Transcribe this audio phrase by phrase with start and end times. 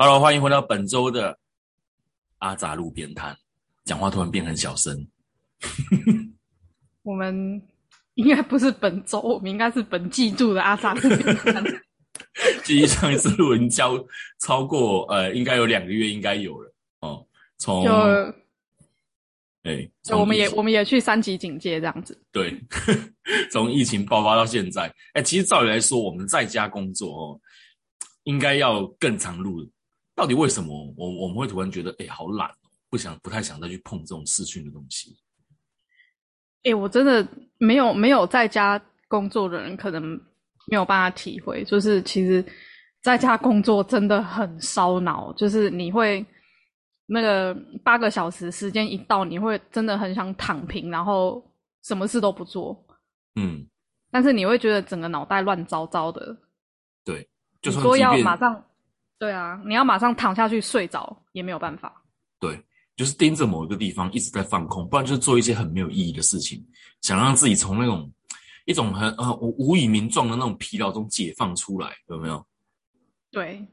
[0.00, 1.38] Hello，欢迎回到本周的
[2.38, 3.36] 阿杂路边摊。
[3.84, 5.06] 讲话突然变很小声。
[7.02, 7.62] 我们
[8.14, 11.64] 应该不是本周，我们应该是本季度的阿杂路边摊。
[12.62, 13.94] 记忆上一次录音交
[14.40, 17.26] 超过呃，应该有两个月，应该有了哦。
[17.58, 17.92] 从就
[19.64, 22.18] 哎，就我们也我们也去三级警戒这样子。
[22.32, 22.58] 对，
[23.50, 27.40] 从疫情爆发到现在，哎，其实照理来说，我们在家工作哦，
[28.24, 29.68] 应该要更长路。
[30.14, 35.16] 到底为什么我我们会突然觉得哎好懒哦，不想不太想再去碰这种视讯的东西？
[36.64, 40.02] 哎、我真的没有没有在家工作的人，可能
[40.66, 42.44] 没有办法体会，就是其实
[43.00, 46.24] 在家工作真的很烧脑，就是你会
[47.10, 51.42] 那个八个小时时间一到，你会真的很想躺平，然后
[51.82, 52.78] 什么事都不做，
[53.36, 53.66] 嗯，
[54.10, 56.36] 但是你会觉得整个脑袋乱糟糟的。
[57.02, 57.26] 对，
[57.62, 58.62] 就你说要马上，
[59.18, 62.04] 对啊，你要马上躺下去睡着也没有办法。
[62.38, 62.62] 对，
[62.94, 66.62] 就是盯着某一个地方一直在放空，不然就是做一些很没有意义的事情，
[67.00, 68.12] 想让自己从那种
[68.66, 72.46] 一种很呃无无以名状的那种疲劳中解放出来，有没有？
[73.30, 73.66] 对，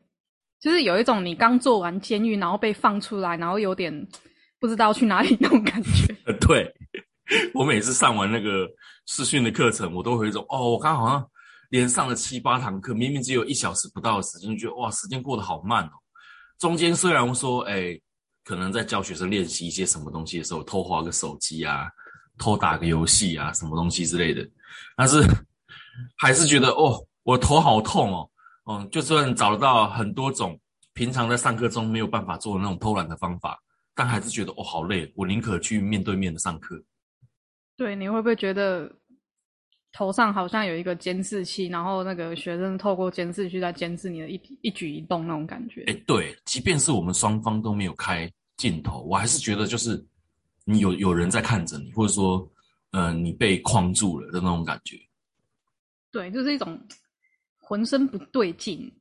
[0.66, 3.94] 就是有一种你刚做完监狱，然后被放出来，然后有点
[4.60, 6.18] 不知道去哪里那种感觉。
[6.26, 6.74] 呃， 对，
[7.54, 8.68] 我每次上完那个
[9.06, 11.30] 试训的课程，我都会有一种哦，我刚好像
[11.70, 15.92] 连上了七八堂课，明明只有一小时不到的时间，就觉得哇，时间过得好慢哦。
[16.58, 17.96] 中间虽然说，哎，
[18.44, 21.86] 可能在教学生练习一些什么东西的时候，偷滑个手机啊，
[22.40, 24.44] 偷打个游戏啊，什么东西之类的，
[24.98, 25.22] 但是
[26.18, 28.28] 还是觉得哦，我头好痛哦。
[28.66, 30.60] 嗯，就算找得到很多种
[30.94, 33.62] 平常在上课中没有办法做的那种偷懒的方法，
[33.94, 36.84] 但还是觉得哦好累，我宁可去面对面的上课。
[37.78, 38.92] 对，你会不会觉得
[39.92, 45.84] 头上好像有一个监视器，然后那个学生透过监视器在监视你的一一举一动那种感觉？
[45.88, 50.04] 哎，对，即便是我们双方都没有开镜头，我还是觉得就是
[50.64, 52.50] 你有有人在看着你，或者说，
[52.92, 54.98] 呃，你被框住了的那种感觉。
[56.12, 56.80] 对，就是一种
[57.66, 58.92] 浑身不对劲，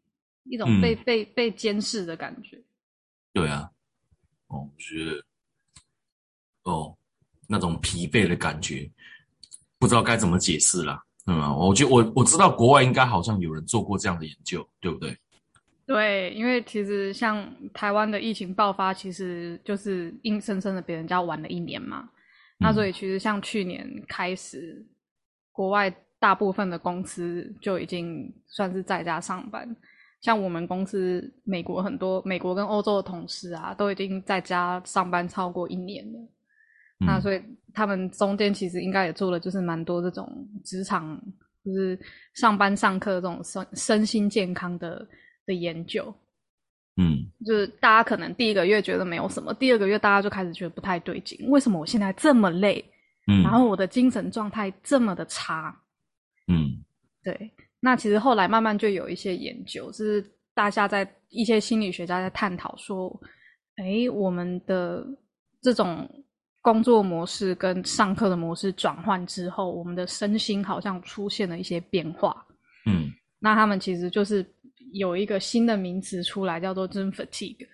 [0.44, 2.58] 一种嗯被、被被监视的感觉。
[3.34, 3.70] 对啊，
[4.46, 5.22] 哦，我觉得，
[6.62, 6.96] 哦，
[7.46, 8.90] 那种疲惫的感觉，
[9.78, 11.02] 不知道该怎么解释啦。
[11.26, 15.14] 嗯啊，我觉得我我知道国外应该好像有人做过这样的研究，对不对？
[15.86, 22.08] 对，因为其实像台湾的疫情爆发，其实就是硬生生的别人家玩了一年嘛。
[22.58, 24.86] 那所以其实像去年开始，
[25.52, 29.68] 国外大部分的公司就已经算是在家上班。
[30.22, 36.18] 像我们公司，美国很多美国跟欧洲的同事啊，都已经在家上班超过一年了。
[37.06, 37.42] 那嗯所以
[37.74, 40.26] 他们中间其实应该也做了，就是蛮多这种
[40.64, 41.20] 职场，
[41.62, 41.98] 就是
[42.32, 45.06] 上班上课这种身身心健康的
[45.44, 46.02] 的研究。
[46.96, 52.82] 嗯就是大家可能第一个月觉得没有什么，第二个月大家就开始觉得不太对劲，为什么我现在这么累，
[53.26, 55.78] 嗯，然后我的精神状态这么的差？
[56.46, 56.84] 嗯
[57.22, 57.50] 对，
[57.80, 63.20] 那其实后来慢慢就有一些研究，就是大家在一些心理学家在探讨说，
[63.76, 65.06] 诶，我们的
[65.62, 66.08] 这种
[66.60, 72.46] 工作模式跟上课的模式转换之后，我们的身心好像出现了一些变化。
[72.86, 74.46] 嗯那他们其实就是
[74.92, 77.66] 有一个新的名词出来，叫做 Zoom fatigue。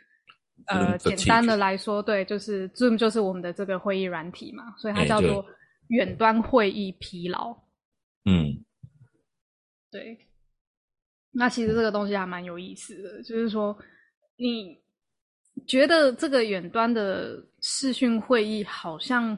[0.66, 5.44] 呃，简单的来说，对，就是 Zoom 就是我们的这个会议软体嘛，所以它叫做
[5.88, 7.56] 远端会议疲劳。
[8.24, 8.64] 嗯。
[9.90, 10.16] 对，
[11.32, 13.76] 那其实这个东西还蛮有意思的，就是说，
[14.36, 14.78] 你
[15.66, 19.36] 觉得这个远端的视讯会议好像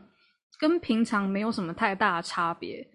[0.59, 2.87] 跟平常没有什么太大的差别，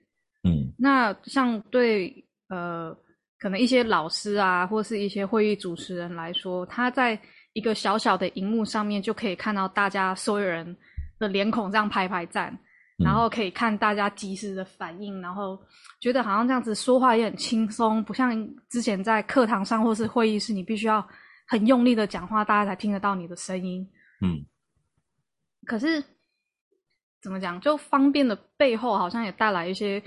[0.44, 0.72] 嗯。
[0.78, 2.96] 那像对呃，
[3.40, 7.20] 可能一些老师啊，或是一些会议主持人来说，他在
[7.54, 10.78] 一个小小的荧幕上面就可以看到大家所有人
[11.18, 12.60] 的脸孔这样排排站，嗯
[12.98, 15.60] 然后可以看大家及时的反应，然后
[16.00, 18.36] 觉得好像这样子说话也很轻松，不像
[18.70, 21.08] 之前在课堂上或是会议室，你必须要
[21.46, 23.88] 很用力的讲话，大家才听得到你的声音。
[24.22, 24.44] 嗯
[25.66, 26.04] 可是
[27.22, 30.02] 怎么讲，就方便的背后，好像也带来一些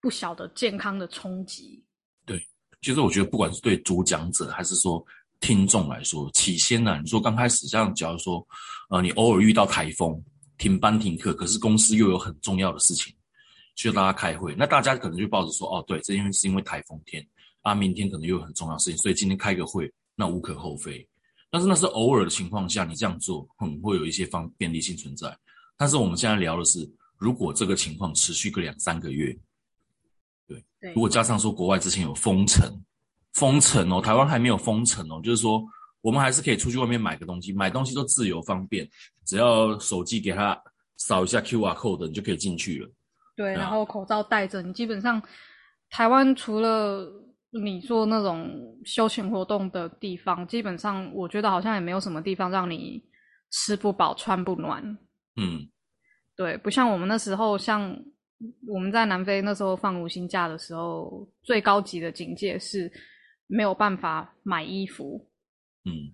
[0.00, 1.82] 不小的健康的冲击。
[2.26, 2.38] 对
[2.82, 5.04] 其实我觉得，不管是对主讲者还是说
[5.40, 8.46] 听众来说，起先呢、你说刚开始，像假如说，
[8.90, 10.22] 呃，你偶尔遇到台风，
[10.58, 13.14] 停班停课，可是公司又有很重要的事情
[13.74, 17.26] 需要大家开会，那大家可能就抱着说，哦，对，这因为是因为台风天
[17.62, 21.06] 啊，明天可能又有很重要的事情，所以今天开个会，那无可厚非。
[21.50, 25.36] 但是那是偶尔的情况下，你这样做很会有一些方便利性存在。
[25.76, 29.36] 但是我们现在聊的是，如果这个情况持续个两三个月，
[30.48, 32.70] 对，对如果加上说国外之前有封城，
[33.34, 35.62] 封城哦，台湾还没有封城哦，就是说
[36.06, 38.88] 我们还是可以出去外面买个东西，买东西都自由方便，
[39.24, 40.56] 只要手机给它
[40.98, 42.88] 扫一下 QR code，你就可以进去了。
[43.34, 45.20] 对，然后口罩戴着，你基本上
[45.90, 47.12] 台湾除了
[47.50, 48.48] 你做那种
[48.84, 53.02] 休闲活动的地方，基本上我觉得好像也没有什么地方让你
[53.50, 54.80] 吃不饱穿不暖。
[55.34, 55.68] 嗯
[56.36, 57.82] 对，不像我们那时候，像
[58.68, 62.88] 我们在南非那时候放无薪假的时候，最高级的警戒是
[63.48, 65.28] 没有办法买衣服，
[65.86, 66.12] 嗯。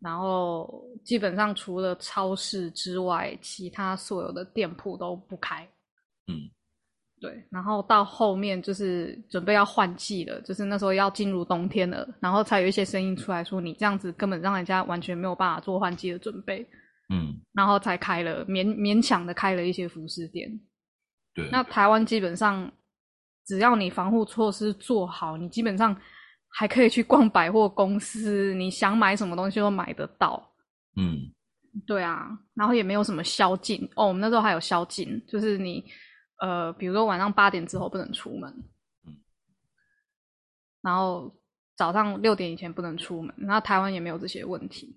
[0.00, 5.66] 然后基本上除了超市之外，其他所有的店铺都不开。
[6.26, 6.50] 嗯。
[7.20, 16.68] 对，然后到后面就是准备要换季了，就是那时候要进入冬天了，然后才有一些声音出来说，你这样子根本让人家完全没有办法做换季的准备，
[17.10, 20.50] 嗯，然后才开了勉勉强的开了一些服饰店。
[21.32, 22.68] 对，那台湾基本上
[23.46, 25.96] 只要你防护措施做好，你基本上
[26.54, 30.52] 还可以去逛百货公司，你想买什么东西都买得到。
[30.96, 31.32] 嗯
[31.86, 34.06] 对啊，然后也没有什么宵禁哦。
[34.06, 35.82] 我们那时候还有宵禁，就是你
[36.38, 38.50] 呃，比如说晚上八点之后不能出门，
[39.06, 39.16] 嗯，
[40.82, 41.34] 然后
[41.74, 43.34] 早上六点以前不能出门。
[43.38, 44.94] 然后台湾也没有这些问题。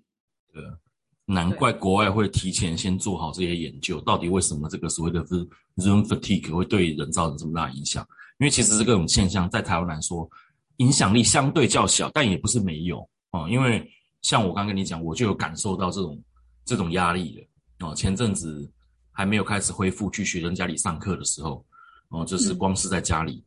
[0.52, 0.76] 对啊，
[1.24, 8.06] 难怪国外会提前先做好这些研究，到底为什么这个所谓的 Zoom fatigue 会对人造成这么大的影响？
[8.38, 10.28] 因为其实这种现象在台湾来说，
[10.78, 13.48] 影响力相对较小，但也不是没有哦。
[13.48, 13.90] 因为
[14.22, 16.22] 像我刚跟你讲，我就有感受到这种
[16.64, 17.94] 这种压力了哦。
[17.94, 18.70] 前阵子
[19.12, 21.64] 还没有开始恢复去学生家里上课的时候，
[22.08, 23.44] 哦，就是光是在家里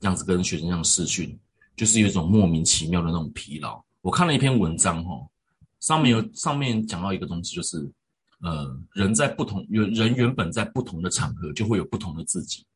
[0.00, 1.38] 这样子跟学生这样视讯，
[1.76, 3.82] 就是有一种莫名其妙的那种疲劳。
[4.00, 5.28] 我看了一篇文章哦，
[5.80, 7.88] 上面有上面讲到一个东西，就是
[8.40, 12.66] 呃，人在不同人原本在不同的场合就会有不同的自己。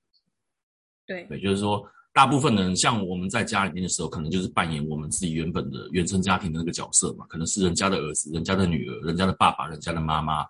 [1.04, 1.84] 对对，就是说，
[2.16, 10.42] 大部分人像我们在家里面的时候，可能就是扮演我们自己原本的原生家庭的那个角色嘛，可能是人家的儿子、人家的女儿、人家的爸爸、人家的妈妈，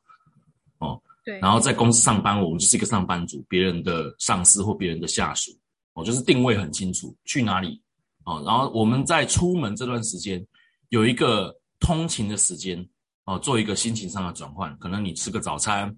[0.78, 5.50] 哦，对，然后在公司上班，我们就是一个上班族，别人的上司或别人的下属，
[5.94, 7.82] 哦，就是定位很清楚，去哪里，
[8.22, 10.46] 哦，然后我们在出门这段时间
[10.90, 12.88] 有一个通勤的时间，
[13.24, 15.92] 哦，做一个心情上的转换，可能你吃个早餐，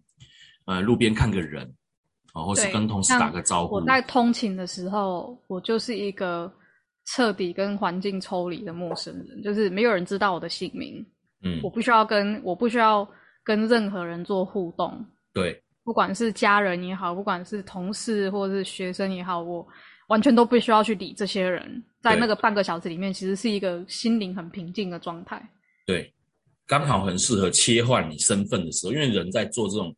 [0.65, 1.71] 呃，路边看个人，
[2.35, 6.53] 哦，或是跟同事打个招呼，我在通勤的时候，我就是一个
[7.07, 11.05] 彻底跟环境抽离的陌生人，就是没有人知道我的姓名，
[11.43, 11.61] 嗯。
[11.63, 13.09] 我，不需要跟我不需要
[13.43, 19.67] 跟任何人做互动，对，不管是家人也好，不管是同事或者是学生也好，我
[20.09, 21.83] 完全都不需要去理这些人。
[22.01, 25.43] 在那个半个小时里面，其实是一个心灵很平静的状态。
[25.85, 26.13] 对，
[26.67, 29.93] 刚好很适合切换你身份的时候，因为人在做这种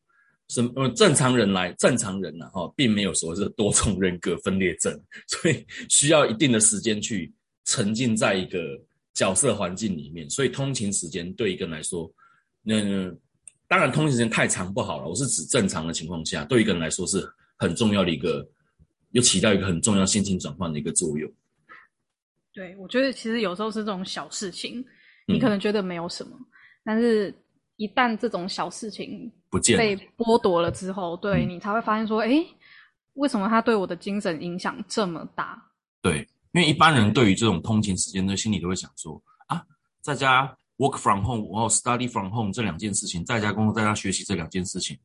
[0.50, 4.92] 身呃正常人来正常人呢、哈、并没有所谓的多重人格分裂症，
[5.28, 7.32] 所以需要一定的时间去
[7.64, 8.58] 沉浸在一个
[9.14, 12.12] 角色环境里面，所以通勤时间对一个人来说，
[12.62, 12.74] 那、
[13.68, 17.24] 当然通勤时间太长不好了，我是指正常的情况下，对一个人来说是
[17.56, 18.44] 很重要的一个，
[19.12, 21.32] 又起到一个很重要心情转换的一个作用。
[22.52, 24.80] 对我觉得其实有时候是这种小事情，
[25.28, 26.36] 嗯你可能觉得没有什么，
[26.84, 27.32] 但是
[27.80, 32.46] 一旦这种小事情不见被剥夺了之后，对、嗯你才会发现说，诶，
[33.14, 35.58] 为什么他对我的精神影响这么大？
[36.02, 36.18] 对，
[36.52, 39.64] 因为一般人对于这种通勤时间的心里都会想说啊，
[40.02, 44.98] 在家 work from home 然后 study from home 这两件事情，在家工作在家学习这两件事情，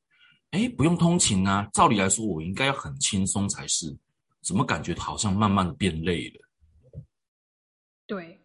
[0.51, 3.95] 哎，不用通勤啊，照理来说我应该要很轻松才是，
[4.41, 7.01] 怎么感觉好像慢慢的变累了？
[8.05, 8.37] 对，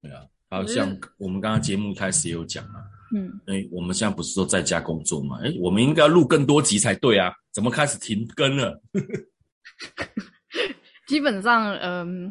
[0.00, 2.84] 对啊，好像我们刚刚节目一开始也有讲啊，
[3.16, 5.38] 嗯，哎，我们现在不是说在家工作嘛？
[5.42, 8.78] 哎，我们应该要录更多集才对啊，怎么开始停更了？
[11.08, 12.30] 基本上，嗯，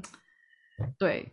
[1.00, 1.28] 对，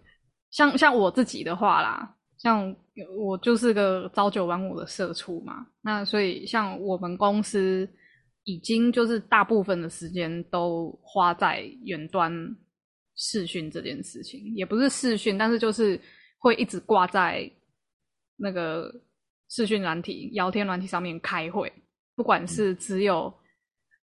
[0.50, 2.74] 像像我自己的话啦，像
[3.18, 7.86] 我就是个朝九晚五的社畜嘛，那所以像我们公司
[8.44, 12.32] 已经就是大部分的时间都花在远端
[13.14, 16.00] 视讯这件事情，也不是视讯，但是就是
[16.38, 17.50] 会一直挂在
[18.36, 18.92] 那个
[19.48, 21.72] 视讯软体、聊天软体上面开会，
[22.16, 23.32] 不管是只有。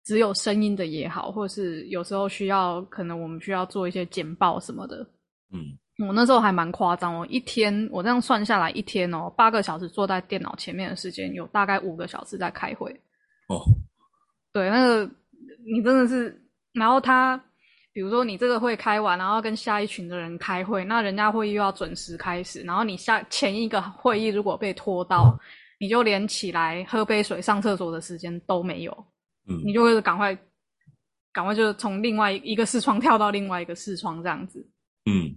[0.04, 4.98] 只有声音的也好，或是有时候需要，可能我们需要做一些简报什么的。
[5.54, 12.92] 嗯，我那时候还蛮夸张哦，一天我这样算下来，一天哦八个小时坐在电脑前面的时间，有大概五个小时在开会。
[13.48, 13.62] 哦，
[14.52, 15.06] 对，那个
[15.72, 16.36] 你真的是，
[16.74, 17.40] 然后他
[17.94, 25.38] 比如说你这个会开完，然后跟下一群的人开会，那人家会议又要准时开始，然后你下前一个会议如果被拖到，
[25.80, 28.92] 你就连起来喝杯水、上厕所的时间都没有，
[29.50, 30.38] 嗯你就会赶快
[31.34, 34.66] 赶快就是从另外一个视窗跳到另外一个视窗这样子。
[35.06, 35.36] 嗯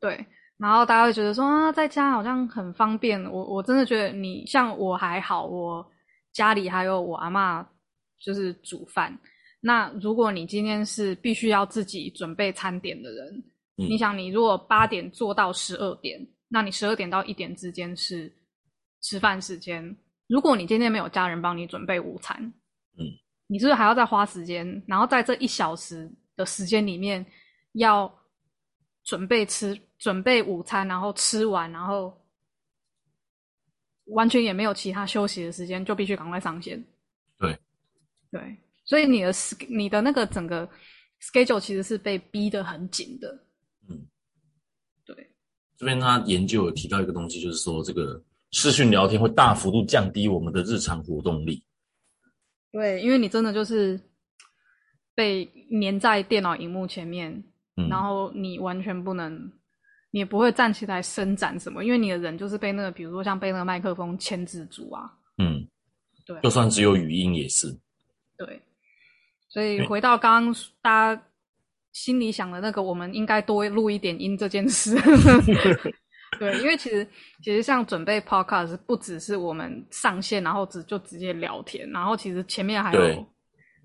[0.00, 0.24] 对，
[0.56, 3.20] 然后大家会觉得说啊，在家好像很方便。
[3.30, 5.84] 我我真的觉得你像我还好，我
[6.32, 7.66] 家里还有我阿妈
[8.20, 9.18] 就是煮饭。
[9.60, 13.34] 那如果你今天是必须要自己准备餐点的人，
[13.76, 18.32] 嗯你想你如果八点做到十二点，那你十二点到一点之间是
[19.00, 19.96] 吃饭时间。
[20.26, 22.40] 如果你今天没有家人帮你准备午餐，
[22.98, 23.06] 嗯，
[23.46, 24.82] 你是不是还要再花时间？
[24.86, 27.24] 然后在这一小时的时间里面，
[27.72, 28.12] 要
[29.04, 32.16] 准备吃准备午餐，然后吃完，然后
[34.06, 36.84] 完全也没有其他休息的时间，就必须赶快上线。
[37.38, 37.58] 对，
[38.30, 38.56] 对，
[38.88, 39.30] 所以你的
[39.68, 40.66] 你的那个整个
[41.20, 43.28] schedule 其实是被逼得很紧的。
[43.86, 44.00] 嗯，
[45.04, 45.14] 对，
[45.76, 48.18] 这边他研究有提到一个东西，就是说这个
[48.52, 51.62] 视讯聊天会大幅度降低我们的日常活动力。
[52.72, 54.00] 对，因为你真的就是
[55.14, 55.44] 被
[55.82, 57.30] 粘在电脑荧幕前面，
[57.76, 59.52] 嗯，然后你完全不能，
[60.10, 65.12] 你也不会站起来伸展什么，因为你的人就是被那个，比如说像被那个麦克风牵制住啊。
[65.36, 65.68] 嗯，
[66.24, 67.68] 对就算只有语音也是。
[68.38, 68.62] 对，
[69.48, 71.22] 所以回到刚刚大家
[71.92, 74.94] 心里想的那个，我们应该多录一点音这件事。
[76.38, 77.04] 对，因为其实
[77.42, 83.26] 其实像准备 podcast 不只是我们上线，然后只就直接聊天，然后其实前面还有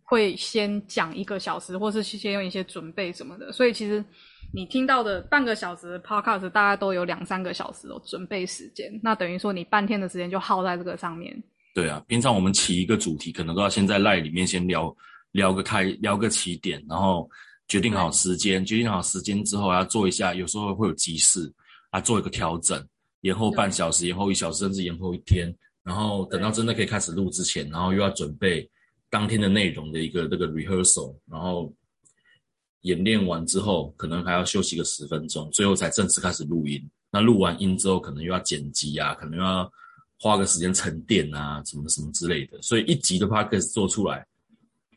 [0.04, 4.04] 会先讲一个小时，或是先用一些准备什么的，所以其实
[4.54, 11.42] 你听到的半个小时 podcast 大概都有两三个小时的准备时间，那等于说你半天的时间就耗在这个上面。
[11.74, 14.96] 对啊，平常我们起一个主题，可能都要先在赖里面先聊
[15.34, 17.30] 聊个开，聊个起点，然后
[17.68, 21.54] 决定好时间，决定好时间之后要做一下，有时候会有急事，
[21.90, 22.82] 啊，做一个调整，
[23.22, 28.70] 延后半小时，延后一小时，甚至延后一天，然后等到真的可以开始录之前，然后又要准备
[29.10, 31.74] 当天的内容的一个这个 rehearsal，然后
[32.82, 36.82] 演练完之后，可能还要休息个十分钟，最后才正式开始录音。
[37.12, 39.72] 那录完音之后，可能又要剪辑啊，可能又要
[40.20, 42.62] 花个时间沉淀啊，什么什么之类的。
[42.62, 44.26] 所以一集的 podcast 做出来，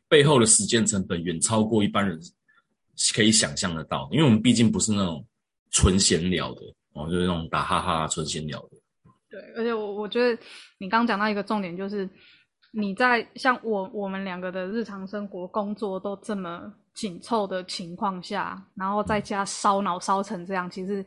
[0.09, 2.19] 背后的时间成本远超过一般人
[3.15, 4.09] 可以想象得到。
[4.13, 5.27] 因为我们毕竟不是那种
[5.71, 6.61] 纯闲聊的
[6.93, 8.71] 哦，就是那种打哈哈纯闲聊的。
[9.29, 10.41] 对，而且我我觉得
[10.79, 12.09] 你刚讲到一个重点，就是
[12.73, 21.05] 你在像我我们两个的日常生活、工作都这么紧凑的情况下，然后在家烧脑烧成这样，其实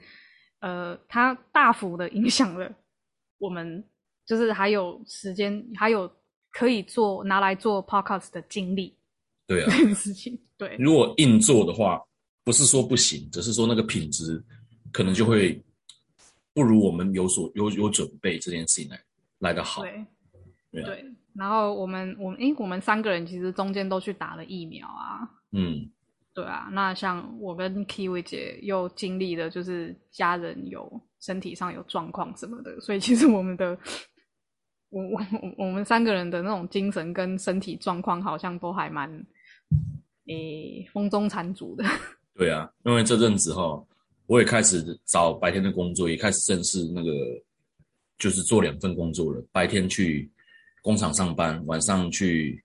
[0.60, 2.70] 呃，它大幅的影响了
[3.38, 3.84] 我们，
[4.26, 6.12] 就是还有时间，还有
[6.52, 8.96] 可以做拿来做 podcast 的精力
[9.48, 10.38] 对啊这，件事情。
[10.58, 12.02] 对，如果硬做的话，
[12.44, 14.44] 不是说不行，只是说那个品质
[14.92, 15.62] 可能就会
[16.54, 19.02] 不如我们有所有有准备这件事情来
[19.40, 19.82] 来的好。
[19.84, 20.06] 对。
[20.72, 21.04] 对啊对，
[21.34, 25.90] 然后我们我们诶，我们三个人其实中间都去打了疫苗啊，嗯，
[26.32, 33.76] 对啊，那像我跟 Kiwi 姐又经历了，就是家人有身体上有状况什么的，所以其实我们的
[34.90, 39.10] 我我我 我们三个人的那种精神跟身体状况好像都还蛮
[40.28, 41.84] 诶风中残烛的。
[42.36, 43.84] 对啊，因为这阵子哈，
[44.26, 47.12] 我也开始找白天的工作，也开始正式那个
[48.18, 49.44] 就是做两份工作了。
[49.52, 50.32] 白天去
[50.82, 52.64] 工厂上班，晚上去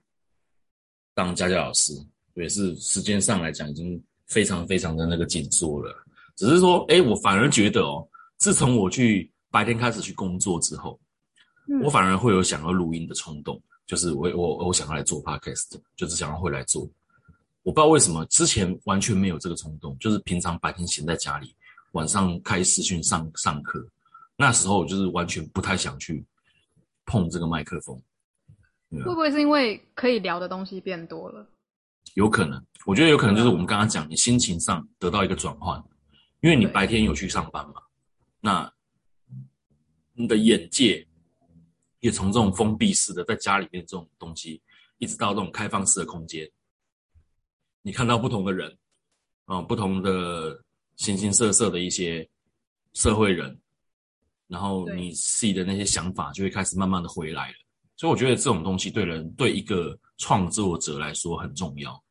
[1.12, 1.92] 当家教老师，
[2.34, 5.92] 也是时间上来讲已经非常非常的那个紧缩了。
[6.36, 10.98] 只是说，哎，我反而觉得哦，自从我去白天开始去工作之后，
[11.68, 16.82] 嗯我反而会有想要录音的冲动，就是我我我想要来做 podcast，就是想要会来做。
[17.62, 21.54] 我不知道为什么之前完全没有这个冲动，就是平常白天闲在家里，
[21.92, 23.88] 晚上开视讯上上课，
[24.36, 26.22] 那时候我就是完全不太想去
[27.06, 27.98] 碰这个麦克风，
[28.90, 31.46] 会不会是因为可以聊的东西变多了？
[32.12, 35.82] 有可能，我觉得有可能就是我们刚刚讲，你心情上得到一个转换，
[36.42, 37.74] 因为你白天有去上班嘛，
[38.40, 38.70] 那
[40.12, 41.06] 你的眼界
[42.04, 44.60] 也从这种封闭式的在家里面这种东西，
[44.98, 46.46] 一直到这种开放式的空间，
[47.80, 48.76] 你看到不同的人，
[49.46, 50.62] 啊、不同的
[50.96, 52.28] 形形色色的一些
[52.92, 53.58] 社会人，
[54.48, 57.54] 然后你自己的那些想法就会开始慢慢的回来了。
[57.96, 62.04] 所以我觉得这种东西对人对一个创作者来说很重要。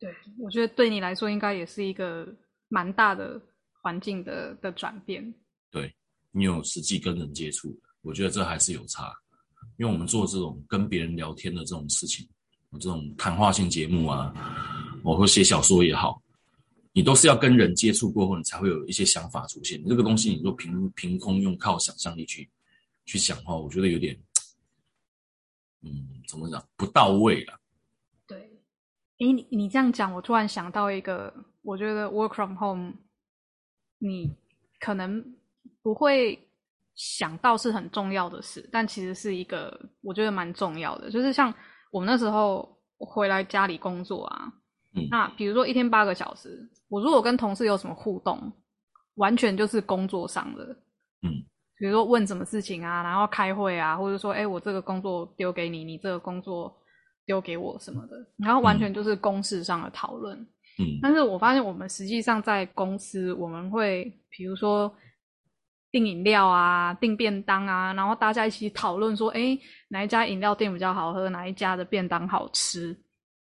[0.00, 2.26] 对，我觉得对你来说应该也是一个
[2.66, 3.40] 蛮大的
[3.80, 5.32] 环境的的转变。
[6.36, 7.72] 你有实际跟人接触，
[8.02, 9.14] 我觉得这还是有差。
[9.76, 12.28] 因为我们做这种跟别人聊天的这种事情，
[12.72, 14.34] 这种谈话性节目啊，
[15.02, 16.20] 我或写小说也好，
[16.92, 19.82] 你都是要跟人接触过后，你才会有一些想法出现。
[19.86, 22.48] 这个东西，你说凭凭空用靠想象力去
[23.04, 24.18] 去想的话，我觉得有点，
[25.82, 27.58] 嗯，怎么讲不到位了。
[28.26, 28.38] 对，
[29.18, 32.92] 诶，你你这样讲，我突然想到一个，我觉得 work from home，
[33.98, 34.30] 你
[34.78, 35.36] 可能
[35.84, 36.36] 不会
[36.96, 41.52] 想到是很重要的事，但其实是一个我觉得蛮重要的，就是像
[41.92, 42.66] 我们那时候
[42.98, 44.52] 回来家里工作啊，
[44.96, 45.06] 嗯。
[45.10, 48.50] 那比如说一天八个小时，我如果跟同事有什么互动，
[49.16, 50.64] 完全就是工作上的，
[51.22, 51.30] 嗯，
[51.76, 56.74] 比如说问什么事情啊，然后开会啊，或者说，哎、我这个工作丢给你，你这个工作
[57.26, 60.38] 丢给我什么的，然后完全就是公事上的讨论。
[60.78, 60.98] 嗯。
[61.02, 64.90] 但是我发现我们实际上在公司，我们会比如说
[65.94, 72.90] 订饮料啊、订便当啊，然后大家一起讨论说，哎、哪一家饮料店比较好喝，哪一家的便当好吃，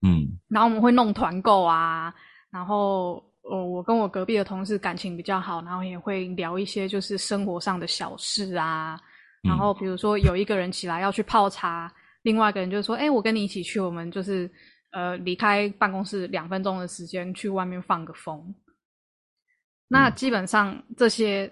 [0.06, 2.14] 嗯然后我们会弄团购啊，
[2.50, 9.00] 然后呃，我跟我隔壁的同事感情比较好，然后也会聊一些就是生活上的小事啊。
[9.42, 11.90] 然后比如说有一个人起来要去泡茶，
[12.20, 14.48] 另外一个人就说：“哎、我跟你一起去，我们就是
[14.90, 18.54] 呃离开办公室两分钟的时间去外面放个风。”
[19.88, 21.50] 那基本上这些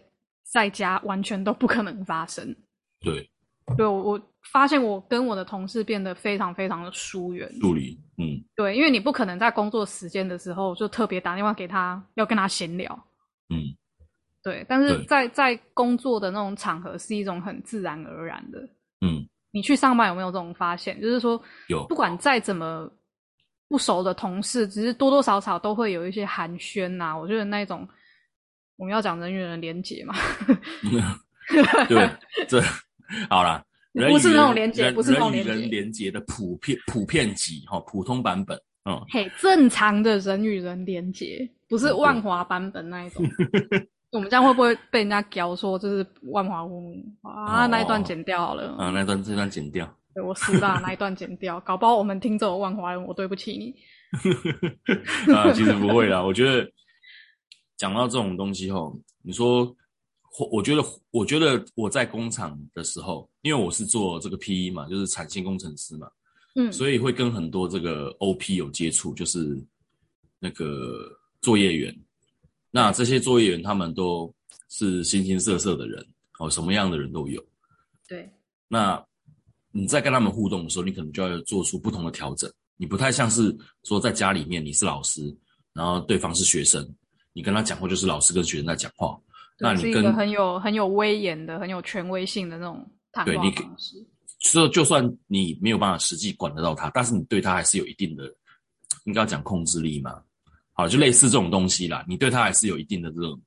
[0.50, 2.54] 在家完全都不可能发生。
[3.00, 3.30] 对，
[3.76, 7.48] 对我我发现我跟我的同事变得非常非常的疏远。
[7.60, 12.92] 助理，嗯对，因为你不可能在工作时间的时候就特别打电话给他，要跟他闲聊。
[13.48, 13.76] 嗯
[14.42, 18.58] 对，但是在在工作的那种场合是一种很自然而然的。
[19.02, 21.00] 嗯，你去上班有没有这种发现？
[21.00, 22.90] 就是说，有不管再怎么
[23.68, 27.86] 不熟的同事，只是多多少少都会有一些寒暄呐、我觉得那一种
[28.80, 30.14] 我们要讲人与人的连结嘛，
[31.86, 32.10] 对，
[32.48, 32.62] 这
[33.28, 43.22] 好啦，人不是那种连结人不是那种连结人连接的普遍普遍级哈，普通版本，嗯，嘿，正常的人与人连接，不是万华版本那一种。
[44.12, 47.64] 我们这样会不会被人家屌说就是万华屋啊？
[47.64, 48.74] 哦那一段剪掉好了。
[48.78, 53.74] 啊，那段这段剪掉，对我输了，那一段剪掉，搞不好我们听这种万华人，我对不起你。
[55.32, 56.22] 啊，其实不会啦。
[56.22, 56.68] 我觉得
[57.80, 59.64] 讲到这种东西后，你说，
[60.38, 66.06] 我我觉得，我觉得我在工厂的时候，因为我是做这个 PE 嘛，就是产线工程师嘛，
[66.56, 69.58] 嗯，所以会跟很多这个 OP 有接触，就是
[70.38, 71.98] 那个作业员。
[72.70, 74.30] 那这些作业员他们都
[74.68, 76.06] 是形形色色的人，
[76.38, 77.42] 哦，什么样的人都有。
[78.06, 78.30] 对，
[78.68, 79.02] 那
[79.72, 82.52] 你在跟他们互动的时候，你可能就要做出不同的调整。
[82.76, 85.34] 你不太像是说在家里面你是老师，
[85.72, 86.86] 然后对方是学生，
[87.32, 89.18] 你跟他讲话就是老师跟学生在讲话。
[89.58, 93.96] 那你跟对是一个很有很有威严的、很有权威性的那种谈话对你方式。
[94.40, 98.24] 说就算你没有办法实际管得到他，但是你对他还是有一定的，
[99.04, 100.18] 应该要讲控制力嘛。
[100.72, 103.38] 好，就类似这种东西啦，你对他还是有一定的这种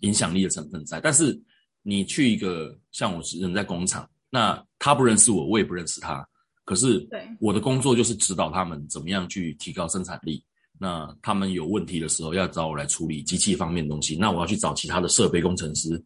[0.00, 0.98] 影响力的成分在。
[0.98, 1.38] 但是
[1.82, 6.26] 你去一个像我是人在工厂，那他不认识我，我也不认识他，
[6.64, 7.06] 可是
[7.38, 10.42] 我的工作就是指导他们怎么样去提高生产力。
[10.82, 16.02] 那他们有问题的时候，要找我来处理机器方面的东西，那我要去找其他的设备工程师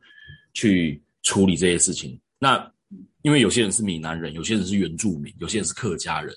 [0.53, 2.21] 去处理这些事情。
[2.41, 2.69] 那
[3.23, 6.37] 因为有些人是闽南人，有些人是原住民，有些人是客家人，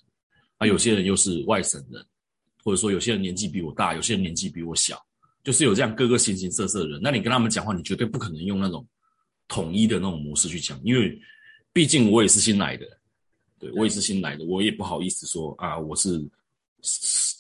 [0.58, 2.06] 啊，有些人又是外省人，
[2.63, 5.04] 或者说有些人年纪比我大，有些人年纪比我小，
[5.43, 7.00] 就是有这样各个形形色色的人。
[7.02, 8.88] 那你跟他们讲话，你绝对不可能用那种
[9.47, 11.19] 统一的那种模式去讲，因为
[11.73, 12.86] 毕竟我也是新来的，
[13.58, 16.23] 对我也是新来的，我也不好意思说啊，我是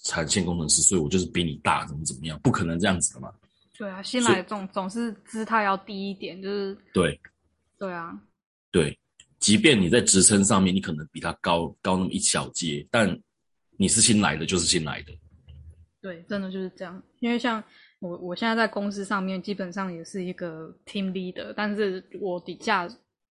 [0.03, 3.33] 产线工程师，所以我就是比你大，怎么怎么样，不可能这样子的嘛。
[3.77, 7.19] 对啊，新来的总总是姿态要低一点，就是对
[7.77, 8.19] 对啊，
[8.71, 8.97] 对，
[9.39, 13.07] 即便你在职称上面你可能比他高高那么一小阶，但
[13.77, 15.13] 你是新来的就是新来的。
[16.01, 17.01] 对，真的就是这样。
[17.19, 17.63] 因为像
[17.99, 22.87] 我，我现在在公司上面基本上也是一个 team leader，但是我底下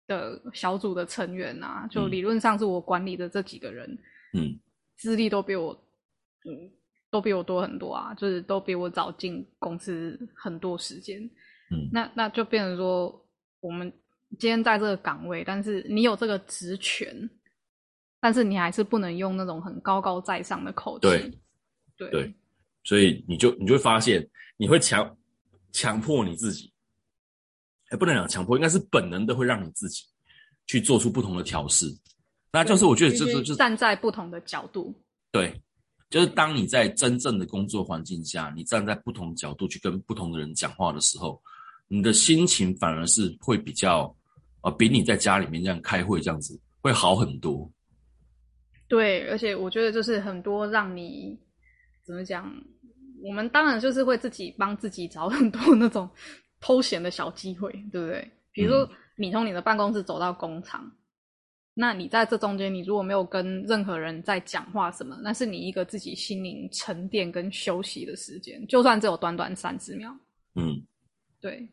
[0.07, 3.89] 的小组的成员啊，就嗯理论上是我管理的这几个人，
[4.33, 4.59] 嗯
[4.97, 5.84] 资历都比我，
[6.45, 6.71] 嗯，
[7.11, 11.23] 都比我多很多啊，就是都比我早进公司很多时间。
[11.71, 13.27] 嗯那那就变成说，
[13.61, 13.91] 我们
[14.39, 17.29] 今天在这个岗位，但是你有这个职权，
[18.21, 21.09] 但是你还是不能用那种很高高在上的口气。
[21.09, 21.33] 对
[21.97, 22.35] 对对
[22.85, 24.29] 所以你就你就会发现，
[24.59, 25.17] 你会强
[25.73, 26.71] 强迫你自己，
[27.89, 30.05] 哎，不能讲强迫，应该是本能的会让你自己
[30.67, 31.87] 去做出不同的调试。
[32.53, 34.95] 那就是我觉得就是站在不同的角度。
[35.33, 35.61] 对，
[36.15, 41.43] 就是当你在真正的工作环境下，你站在不同角度去跟不同的人讲话的时候，
[41.89, 44.15] 你的心情反而是会比较，
[44.61, 47.69] 呃，比你在家里面这样开会这样子会好很多。
[48.87, 51.37] 对，而且我觉得就是很多让你
[52.07, 52.49] 怎么讲，
[53.21, 56.09] 我们当然就是会自己帮自己找很多 那种
[56.61, 58.31] 偷闲的小机会，对不对？
[58.53, 60.89] 比如说，你从你的办公室走到工厂，
[61.75, 70.17] 那你在这中间，你如果没有跟任何人在讲话什么，那是你一个自己心灵沉淀跟休息的时间，就算只有短短三十秒。
[70.55, 70.81] 嗯，
[71.41, 71.69] 对。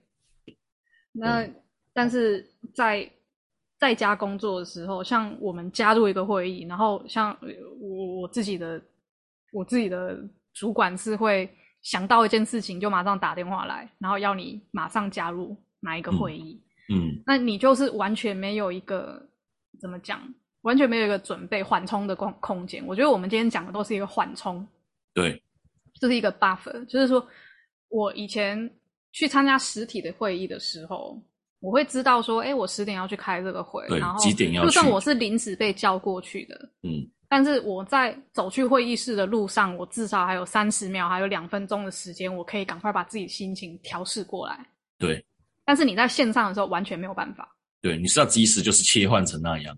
[1.12, 1.48] 那
[1.94, 3.08] 但是在
[3.78, 7.38] 在家工作的时候，像我们加入一个会议，然后像
[7.80, 8.82] 我我自己的
[9.52, 10.18] 我自己的
[10.54, 11.48] 主管是会
[11.84, 16.60] 想到一件事情就马上打电话来，然后要你马上加入哪一个会议。
[16.90, 19.30] 嗯，那你就是完全没有一个
[19.82, 20.22] 怎么讲，
[20.62, 22.86] 完全没有一个准备缓冲的空空间。
[22.86, 24.66] 我觉得我们今天讲的都是一个缓冲，
[25.14, 25.42] 对，
[25.96, 27.28] 这是一个 buffer，就是说
[27.90, 28.72] 我以前
[29.12, 31.20] 去参加实体的会议的时候，
[31.60, 44.66] 我会知道说，哎，我十点要去开这个会，对然后几点要就算我是临时被叫过去的，嗯但是我在走去会议室的路上，我至少还有三十秒，还有两分钟的时间，我可以赶快把自己心情调试过来。
[44.98, 45.26] 对
[45.64, 47.56] 但是你在线上的时候完全没有办法。
[47.82, 49.78] 对，你是要及时就是切换成那样。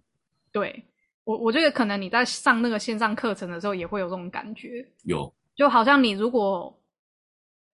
[0.51, 0.85] 对
[1.23, 6.77] 我，我觉得可能你在上那个线上课程的时候也会有这种感觉，有，就好像你如果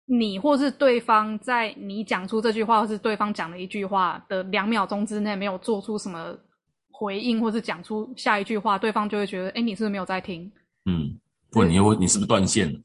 [0.06, 6.37] 你或是对方在你讲出这句话，或是对方讲了一句话的两秒钟之内没有做出什么
[6.90, 10.50] 回应，或是讲出下一句话，对方就会觉得，哎，你是不是没有在听？
[10.87, 11.18] 嗯，
[11.50, 12.80] 不你又你是不是断线了？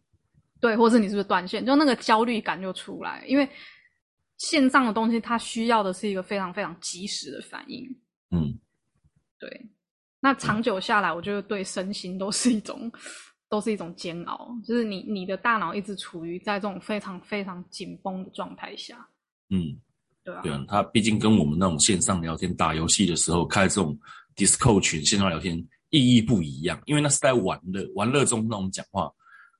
[0.61, 1.65] 对，或是你是不是断线？
[1.65, 3.47] 就那个焦虑感就出来，因为
[4.39, 7.85] 线上的东西它需要的是一个非常非常及时的反应。
[8.31, 8.57] 嗯，
[9.37, 9.69] 对，
[10.19, 12.91] 那长久下来，我觉得对身心都是一种，
[13.49, 14.49] 都是一种煎熬。
[14.65, 19.07] 就是你你的大脑一直处于在这种非常非常紧绷的状态下，
[19.49, 19.77] 嗯，
[20.23, 23.99] 对啊，它毕竟跟我们那种线上聊天、打游戏的时候开这种
[24.35, 25.57] Discord 群线上聊天
[25.89, 29.11] 意义不一样，因为那是在玩乐，玩乐中那种讲话，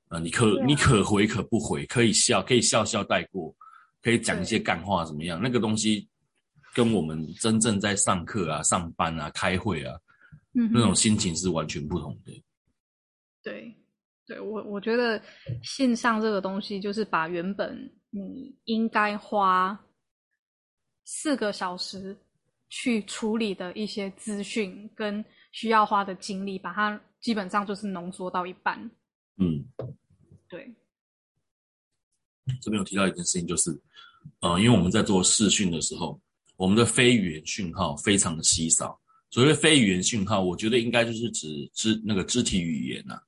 [0.10, 0.66] 呃，你可、啊。
[0.66, 3.54] 你可回可不回，可以笑，可以笑笑带过，
[4.02, 5.40] 可以讲一些干话怎么样？
[5.42, 6.08] 那个东西
[6.74, 10.00] 跟我们真正在上课啊、上班啊、开会啊
[10.54, 12.44] 嗯，那种心情是完全不同的。
[13.44, 13.76] 对，
[14.26, 15.22] 对我我觉得
[15.64, 19.80] 线上这个东西，就是把原本你应该花
[21.06, 22.18] 四个小时
[22.70, 28.80] 去处理的一些资讯跟需要花的精力，把它基本上就是浓缩到一半。
[29.38, 29.64] 嗯，
[30.48, 30.76] 对，
[32.62, 33.72] 这边有提到一件事情，就是，
[34.42, 36.20] 呃，因为我们在做视讯的时候，
[36.56, 39.00] 我们的非语言讯号非常的稀少。
[39.32, 43.20] 所谓非语言讯号，我觉得应该就是指肢那个肢体语言呐、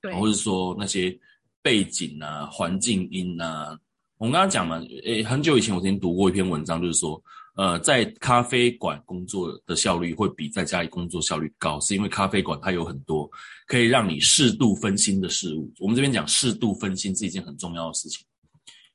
[0.00, 1.18] 对，或者说那些
[1.62, 3.76] 背景啊、环境音啊。
[4.18, 7.20] 我们刚刚讲嘛，诶，很久以前我曾经读过一篇文章，就是说，
[7.56, 13.28] 呃，在咖啡馆工作的效率会比在家里工作效率高，是因为咖啡馆它有很多
[13.66, 15.72] 可以让你适度分心的事物。
[15.80, 18.24] 我们这边讲适度分心是一件很重要的事情。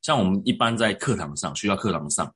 [0.07, 2.33] 像我们一般在课堂上，学校课堂上，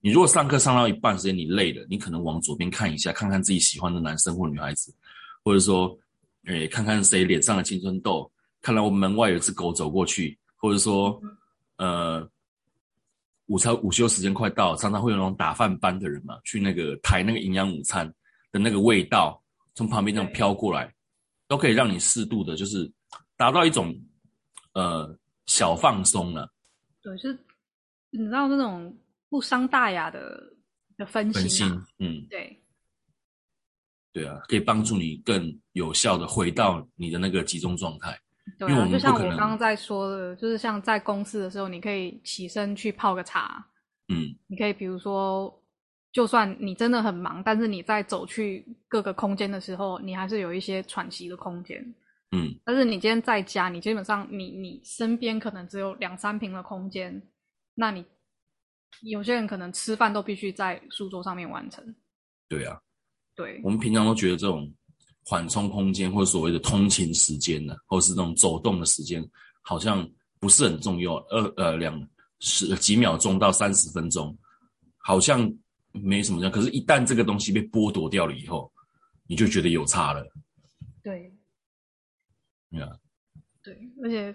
[0.00, 4.94] 你如果上课上到一半时间你累了，你可能往左边看一下，看看自己喜欢的男生或女孩子，
[5.42, 5.98] 或者说，
[6.44, 8.30] 诶，看看谁脸上的青春痘，
[8.62, 11.20] 看到我门外有只狗走过去，或者说，
[11.78, 12.24] 呃，
[13.46, 18.06] 午餐午休时间快到，常常会有那种打饭班的人嘛，去那个抬那个营养午餐
[18.52, 19.42] 的那个味道
[19.74, 20.94] 从旁边这样飘过来，
[21.48, 22.88] 都可以让你适度的，就是
[23.36, 23.92] 达到一种
[24.74, 25.12] 呃
[25.46, 26.48] 小放松了。
[27.02, 27.38] 对，就是
[28.10, 28.96] 你知道那种
[29.28, 30.42] 不伤大雅的
[30.96, 32.58] 的分分心心啊，，嗯，对
[34.12, 38.18] 对啊，可以帮助你更有效的回到你的那个集中状态。
[38.58, 43.64] 对因为我啊，就像我刚刚在说的，就是像在公司的时候，你可以起身去泡个茶，
[44.08, 45.62] 嗯你可以比如说，
[46.12, 51.94] 就算你真的很忙，但是你在走去各个空间的时候，你还是有一些喘息的空间。
[52.30, 57.22] 嗯，但是你今天在家，你基本上你你身边可能只有两三平的空间，
[57.74, 58.04] 那你
[59.02, 61.94] 有些人可能吃饭都必须在书桌上面完成。
[62.48, 62.78] 对啊，
[63.34, 64.70] 对我们平常都觉得这种
[65.24, 69.26] 缓冲空间或者所谓的通勤时间呢，或是这种走动的时间，
[69.62, 70.06] 好像
[70.38, 71.16] 不是很重要。
[71.28, 71.98] 二呃两
[72.40, 74.36] 十几秒钟到三十分钟，
[74.98, 75.50] 好像
[75.92, 76.50] 没什么样。
[76.52, 78.70] 可是，一旦这个东西被剥夺掉了以后，
[79.26, 80.26] 你就觉得有差了。
[81.02, 81.32] 对
[82.70, 82.90] 对啊，
[83.62, 84.34] 对，而且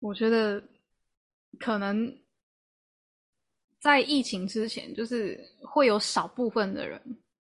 [0.00, 0.62] 我觉得
[1.58, 2.12] 可能
[3.80, 7.00] 在疫情之前，就是会有少部分的人，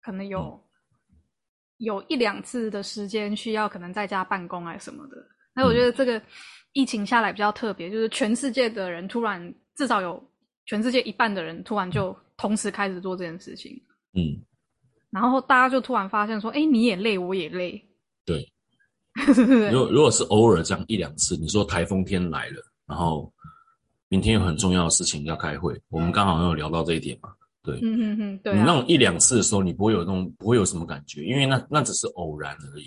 [0.00, 0.68] 可能有、嗯。
[1.78, 5.16] 有一两次的时间需要可能在家办公啊什么的。
[5.52, 6.22] 那我觉得这个
[6.74, 10.32] 疫情下来比较特别，就是全世界的人突然至少有
[10.64, 13.72] 全世界一半的人突然就同时开始做这件事情，
[14.12, 14.38] 嗯，
[15.10, 17.84] 然后大家就突然发现说：“哎，你也累，我也累。”
[18.24, 18.51] 对，
[19.14, 19.78] 如？
[19.78, 23.32] 果如果是偶尔这样一两次，你说台风天来了，然然后
[24.10, 27.32] 明天有很重要的事情要开会，我们刚好有聊到这一点嘛。
[27.62, 28.56] 对，嗯嗯嗯，对、啊。
[28.56, 32.84] 你那种一两次的时候，你不会有那种不会有什么感觉，因为那那只是偶然而已。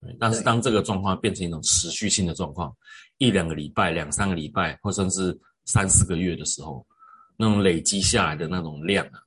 [0.00, 2.74] 对，但是当这个状况变成一种持续性的状况，
[3.18, 6.86] 一两个礼拜、两三个礼拜，或甚至三四个月的时候，
[7.36, 9.20] 那种累积下来的那种量啊，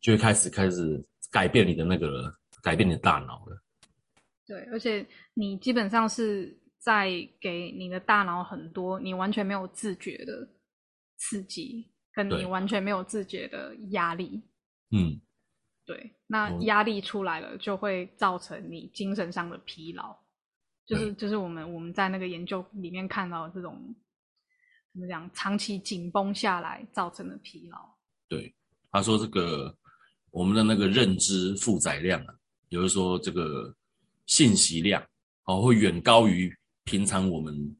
[0.00, 3.60] 就会开始开始改变你的那个改变你的大脑了。
[4.48, 10.48] 对，而且你基本上是在给你的大脑很多你完全没有自觉的
[11.18, 11.92] 刺激。
[12.14, 14.42] 跟你完全没有自觉的压力，
[14.90, 15.20] 嗯，
[15.86, 20.16] 对，那压力出来了，就会造成你精神上的疲劳，
[20.84, 23.94] 就是就是我们我们在那个研究里面看到这种
[24.92, 27.78] 怎么讲，长期紧绷下来造成的疲劳。
[28.28, 28.52] 对，
[28.90, 29.72] 他说这个
[30.32, 32.34] 我们的那个认知负载量啊，
[32.68, 33.72] 比如说这个
[34.28, 35.04] 信息量
[35.44, 37.76] 哦，会远高于平常我们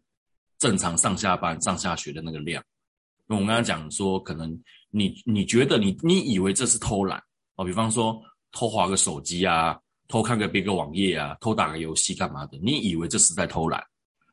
[0.59, 2.61] 正常上下班、上下学的那个量。
[3.29, 7.23] 因为我们刚刚讲说，可能你你觉得你你以为这是偷懒
[7.57, 8.21] 哦，比方说
[8.53, 13.85] 偷划个手机啊，偷看个别个网页啊，偷打个游戏干嘛的，你以为这是在偷懒，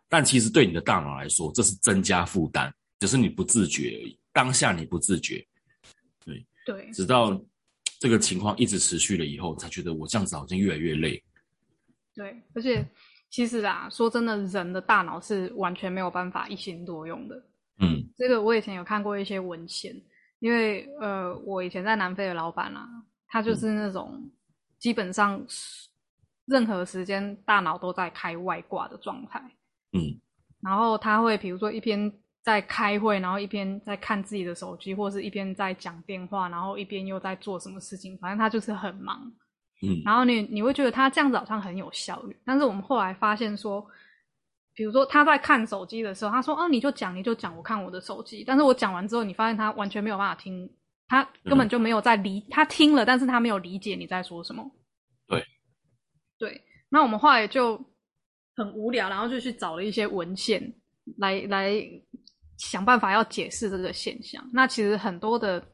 [0.08, 4.18] 但其实对你的大脑来说，这是增加负担，只是你不自觉而已。
[4.32, 5.46] 当下你不自觉，
[6.26, 7.38] 对对，直到
[8.00, 11.22] 这个情况一直持续了以后，才觉得我这样子好像越来越累。
[12.16, 12.88] 对，而且
[13.30, 17.36] 其实啊，说真的，人的大脑是完全没有办法一心多用的。
[17.80, 19.94] 嗯，这个我以前有看过一些文献，
[20.40, 22.88] 因为呃，我以前在南非的老板啊，
[23.28, 24.32] 他就是那种
[24.80, 25.46] 基本上
[26.46, 29.42] 任何时间大脑都在开外挂的状态。
[29.92, 30.00] 嗯，
[30.62, 32.10] 然后他会比如说一边
[32.42, 39.30] 在开会，然后一边在看自己的手机，或是一边在讲电话，然后一边又在做什么事情，反正他就是很忙。
[39.82, 43.86] 嗯，然后你你会觉得他这样子好像很有效率，但是我们后来发现说。
[44.78, 50.70] 比如说他在看手机的时候，他说：“哦，你就讲，你就讲，我看我的手机。”但是我讲完之后，你发现他完全没有办法听，
[51.08, 54.70] 他根本就没有在理，他听了，但是他没有理解你在说什么。
[55.30, 55.42] 对，
[56.38, 56.62] 对。
[56.90, 57.82] 那我们后来就
[58.58, 60.62] 很无聊，然后就去找了一些文献
[61.20, 61.74] 来来
[62.58, 64.46] 想办法要解释这个现象。
[64.52, 65.66] 那其实很多的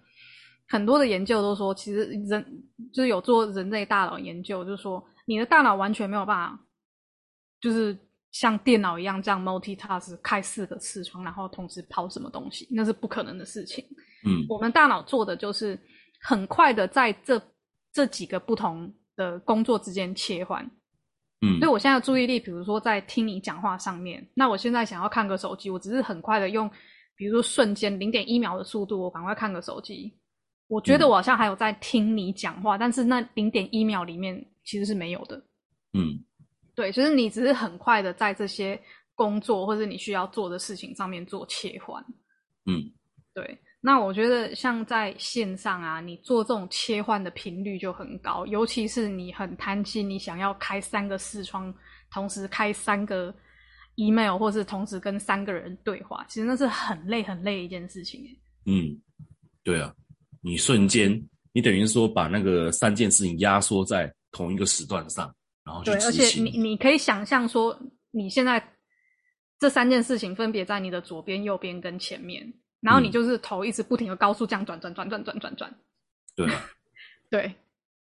[0.71, 6.59] 很多的研究都说，其实人就是有做人类大脑研究，就是说你的大脑完全没有办法，
[7.59, 7.95] 就是。
[8.33, 13.83] 像电脑一样这样 multitask 开四个视窗，然后同时跑什么东西，那是不可能的事情。
[14.25, 15.77] 嗯，我们大脑做的就是
[16.21, 17.37] 很快的在这
[17.91, 20.63] 这几个不同的工作之间切换。
[21.41, 26.71] 嗯，所以我现在注意力，比如说在听你讲话上面，那我现在想要看个手机，我只是很快的用，
[27.17, 30.17] 比如说瞬间零点一秒的速度，我赶快看个手机。
[30.71, 35.35] 我觉得我好像还有在听你讲话，但是那零点一秒里面其实是没有的。
[35.93, 36.17] 嗯。
[36.73, 38.81] 对，就是你只是很快的在这些
[39.13, 42.01] 工作或者你需要做的事情上面做切换。
[42.65, 42.89] 嗯，
[43.33, 43.59] 对。
[43.81, 51.73] 那我觉得像在线上啊，你做这种切换的频率就很高，尤其是你很贪心，你想要开三个视窗，
[52.09, 53.35] 同时开三个
[53.95, 58.21] email，或是同时跟三个人对话，其实那是很累很累一件事情。
[58.65, 58.95] 嗯，
[59.63, 59.93] 对啊，
[60.41, 61.21] 你瞬间
[61.53, 65.33] 你等于说把那个三件事情压缩在同一个时段上。
[65.63, 68.61] 然后对，而且你你可以想象说，你现在
[69.59, 75.73] 这三件事情分别在你的左边、右边跟前面，然后你就是头一直不停的高速这样转转转转转转转。
[76.35, 76.47] 对，
[77.29, 77.53] 对。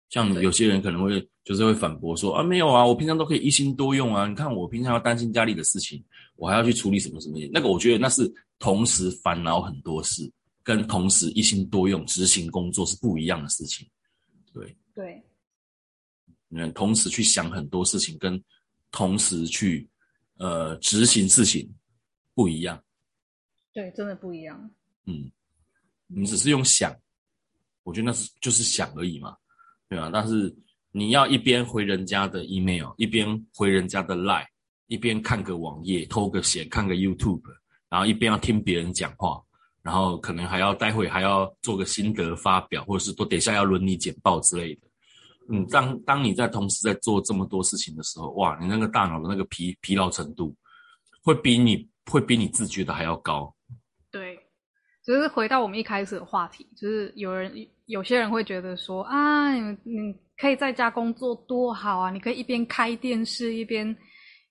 [0.09, 4.27] 像有些人可能会就是会反驳说啊，没有啊，我平常都可以一心多用啊。
[4.27, 6.05] 你看我平常要担心家里的事情，
[6.37, 10.31] 我还要去处理什么什么那个我觉得那是同时烦恼很多事，
[10.63, 13.89] 跟同时一心多用执行工作是不一样的事情。
[14.53, 14.77] 对。
[14.95, 15.23] 对。
[16.51, 18.43] 嗯，同时去想很多事情，跟
[18.91, 19.89] 同时去
[20.37, 21.67] 呃执行事情
[22.35, 22.83] 不一样。
[23.73, 24.71] 对，真的不一样。
[25.07, 25.33] 嗯，
[26.09, 26.95] 你只是用想，
[27.85, 29.35] 我觉得那是就是想而已嘛，
[29.89, 30.11] 对吧？
[30.13, 30.55] 但是
[30.91, 34.47] 你要一边回人家的 email，一边回人家的 line，
[34.89, 37.41] 一边看个网页，偷个闲，看个 YouTube，
[37.89, 39.43] 然后一边要听别人讲话，
[39.83, 44.83] 然后可能还要待会还要做个心得发表，或者是都等下要轮你简报之类的。
[45.49, 50.55] 嗯，当当你在同时在做这么多事情的时候，哇，你那个大脑的那个疲疲劳程度，
[51.23, 53.53] 会比你会比你自觉的还要高。
[54.13, 54.39] 对，
[55.05, 57.53] 就是回到我们一开始的话题，就是有人
[57.87, 63.95] 有些人会觉得说啊，你你可以在家工作多好啊，你可以一边开电视一边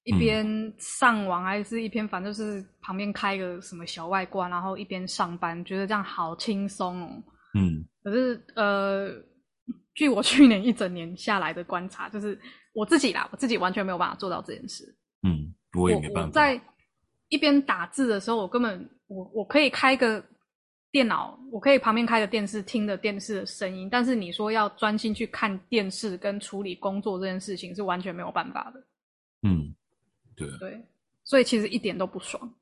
[0.04, 7.24] 一边上网，还是一边反正就是旁边开个什么小外挂，然后一边上班，觉得这样好轻松哦。
[7.54, 9.12] 嗯，可是呃。
[9.94, 12.40] 据我去年一整年下来的观察，就是
[12.74, 14.86] 我自己啦，我自己完全没有办法做到这件事。
[15.22, 16.32] 嗯，我也没办法。
[16.32, 16.60] 在
[17.28, 20.24] 一边打字的时候，我根本我我可以开个
[20.92, 28.80] 电脑，我可以旁边开个电视听着电视的声音，但是你说要专心去看电视跟处理工作这件事情是完全没有办法的。
[29.46, 29.76] 嗯，
[30.60, 30.86] 对
[31.23, 32.54] 所以其实一点都不爽。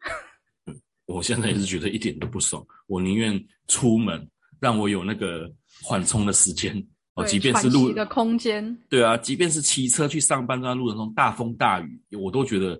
[1.05, 6.75] 我现在也是觉得一点都不爽，我宁愿出门，让我有那个缓冲的时间
[7.15, 12.79] 哦，即便是路的空间，对啊，即便是骑车去上班，在路程中大风大雨，我都觉得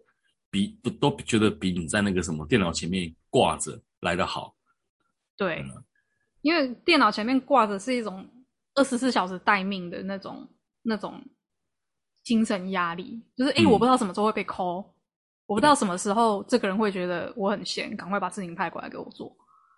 [0.51, 4.55] 比都都觉得比你在那个什么电脑前面挂着来的好。
[5.35, 5.83] 对嗯，
[6.41, 8.29] 因为电脑前面挂着是一种
[8.75, 10.47] 二十四小时待命的那种
[10.83, 11.19] 那种
[12.29, 14.85] 精神压力，就是诶、嗯我不知道什么时候会被 call，
[15.47, 19.35] 我不知道什么时候这个人会觉得我很闲，赶快把事情派过来给我做，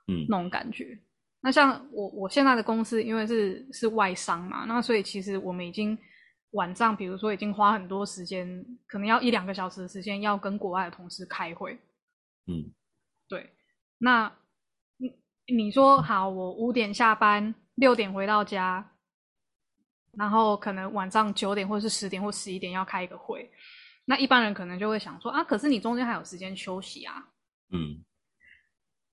[0.09, 0.99] 嗯那种感觉。
[1.41, 5.97] 那像我我现在的公司，因为是是外商嘛，那所以其实我们已经
[6.51, 8.45] 晚上，比如说已经花很多时间，
[8.85, 11.79] 可能要一两个小时的时间，要跟国外的同事开会。
[12.47, 12.67] 嗯
[13.29, 13.49] 对，
[13.97, 14.29] 那
[14.97, 18.90] 你你说好，我五点下班，六点回到家，
[20.17, 23.49] 然后可能晚上九点或者是十点或十一点要开一个会，
[24.05, 27.23] 那一般人可能就会想说啊，可是你中间还有时间休息啊。
[27.71, 28.03] 嗯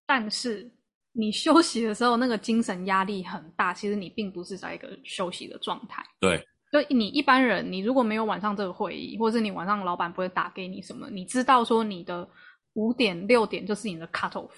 [0.07, 0.71] 但是
[1.13, 6.03] 你休息的时候，那个精神压力很大，其实你并不是在一个休息的状态。
[6.19, 12.29] 对，就你一般人，你如果没有晚上这个会议，或者是你晚上老板不会打给你什么，你知道说你的
[12.73, 14.51] 五点六点就是你的 cut off，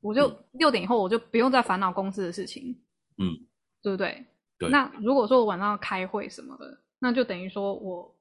[0.00, 2.76] 我就六点以后我就不用再烦恼公司的事情，
[3.18, 3.46] 嗯
[3.82, 4.26] 对不对？
[4.58, 8.14] 对那如果说我晚上要开会什么的，那就等于说我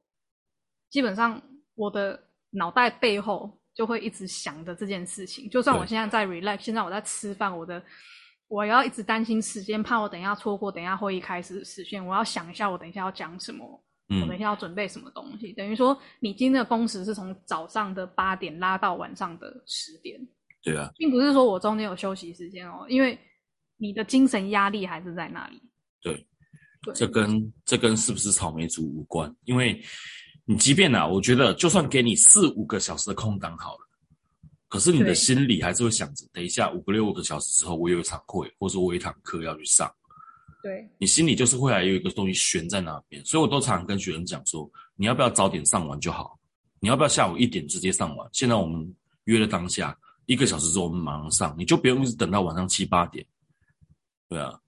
[0.89, 1.41] 基本上
[1.75, 2.19] 我的
[2.51, 5.49] 脑袋背后就会一直想着这件事情。
[5.49, 7.81] 就算我现在在 relax，现在我在吃饭，我的
[8.47, 15.51] 我要一直担心时间，怕我等一下错过等一下会议开始的时间，我要想一下我等一下要讲什么，我等嗯一下要准备什么东西。
[15.53, 20.19] 等于说你今天的工时是从早上的八点拉到晚上的十点。
[20.63, 23.17] 对啊，并不是说我中间有休息时间哦，因为
[23.77, 25.61] 你的精神压力还是在那里。
[26.01, 26.13] 对，
[26.83, 29.81] 对，这跟这跟是不是草莓族无关，因为
[30.45, 33.87] 你即便啊，我觉得就算给你四五个小时的空档好了，
[34.67, 39.91] 可是你的心里还是会想着，等一下五个六个小时之后，我有一场会，或者我有一堂课要去上，
[40.61, 40.89] 对。
[40.97, 46.37] 你心里就是会还有一个东西悬在那边，所以我都常常跟学生讲说，你要不要早点上完就好，
[46.79, 48.29] 你要不要下午一点直接上完？
[48.31, 53.25] 现在我们约了当下一个小时之后我们马上上，你就不用一直等到晚上七八点，
[54.29, 54.59] 对啊，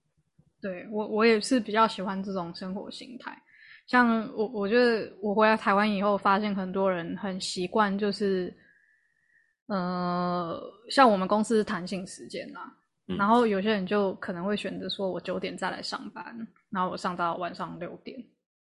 [0.60, 3.36] 对，我我也是比较喜欢这种生活形态。
[3.86, 8.56] 像我，我觉得我回来台湾以后，发现很多人很习惯，就是，
[9.66, 12.72] 呃，像我们公司是弹性时间啦，
[13.08, 16.24] 嗯然后有些人就可能会选择说，我九点再来上班，
[16.70, 18.16] 然后我上到晚上六点。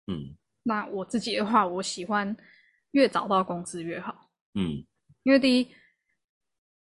[0.08, 2.36] 嗯那我自己的话，我喜欢
[2.90, 4.28] 越早到公司越好。
[4.54, 4.84] 嗯
[5.22, 5.68] 因为第一，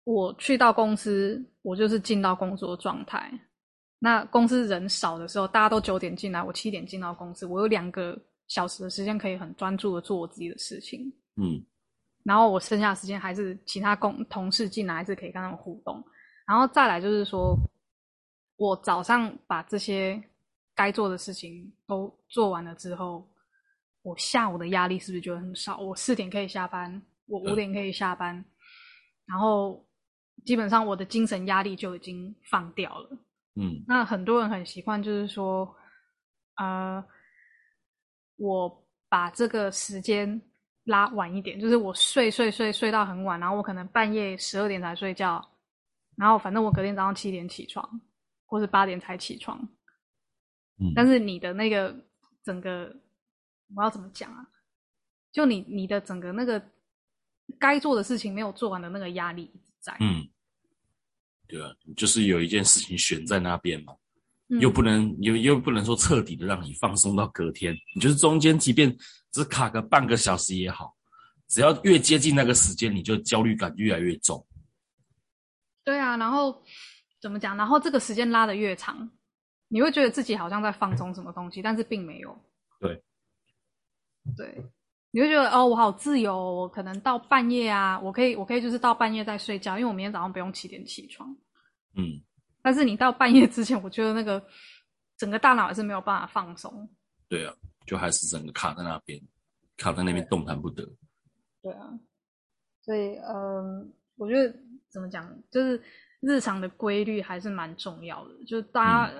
[0.03, 3.31] 我去到公司，我就是进到工作状态。
[3.99, 11.11] 那公司人少的时候，大家都九点进来，我七点进到公司，我有两个小时的时间可以很专注的做我自己的事情。
[11.37, 11.63] 嗯
[12.23, 16.03] 然后我剩下的时间还是其他工同事进来，还是可以跟他们互动。
[16.47, 17.55] 然后再来就是说，
[18.57, 20.19] 我早上把这些
[20.73, 23.27] 该做的事情都做完了之后，
[24.01, 25.77] 我下午的压力是不是就很少？
[25.77, 28.43] 我四点可以下班，我五点可以下班，
[29.27, 29.85] 然后
[30.43, 33.09] 基本上我的精神压力就已经放掉了。
[33.55, 35.75] 嗯那很多人很习惯，就是说，
[36.57, 37.03] 呃，
[38.37, 40.41] 我把这个时间
[40.83, 45.43] 拉晚一点，就是我睡睡睡睡到很晚，然后我可能半夜十二点才睡觉，
[46.17, 48.01] 然后反正我隔天早上七点起床，
[48.45, 49.57] 或是八点才起床。
[50.79, 51.95] 嗯，但是你的那个
[52.43, 52.93] 整个，
[53.75, 54.45] 我要怎么讲啊？
[55.31, 56.61] 就你你的整个那个
[57.59, 60.27] 该做的事情没有做完的那个压力一直在，嗯，
[61.47, 63.93] 对啊，就是有一件事情悬在那边嘛，
[64.49, 68.95] 嗯又不能又又不能说彻底的让你放松到隔天，你就是中间即便
[69.31, 70.95] 只卡个半个小时也好，
[71.47, 74.45] 只要越接近那个时间，你就焦虑感越来越重。
[75.83, 76.63] 对啊，然后
[77.21, 77.55] 怎么讲？
[77.55, 79.09] 然后这个时间拉的越长，
[79.67, 82.35] 你会觉得自己好像在放松什么东西，但是并没有。
[82.79, 83.01] 对，
[84.35, 84.63] 对，
[85.11, 91.35] 你会觉得哦，我好自由哦，我可能到半夜啊，我可以，我可以就是到半夜再睡觉，因为我明天早上不用七点起床。
[91.95, 92.21] 嗯，
[92.61, 94.43] 但是你到半夜之前，我觉得那个
[95.17, 96.89] 整个大脑还是没有办法放松。
[97.27, 97.53] 对啊，
[97.85, 99.21] 就还是整个卡在那边，
[99.77, 100.87] 卡在那边动弹不得。
[101.61, 101.99] 对啊，
[102.81, 104.55] 所以嗯，我觉得
[104.89, 105.81] 怎么讲，就是
[106.19, 108.35] 日常的规律还是蛮重要的。
[108.45, 109.13] 就是大家，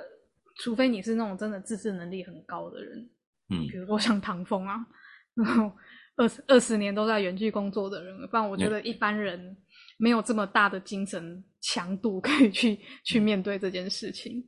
[0.57, 3.09] 除非你是那种真的自制能力很高的人，
[3.49, 4.85] 嗯比如说像唐风啊，
[5.33, 5.71] 然后
[6.15, 9.57] 二十二十年都在原剧工作的人，不然我觉得一般人
[9.97, 14.45] 没有这么大的精神强度可以去去面对这件事情。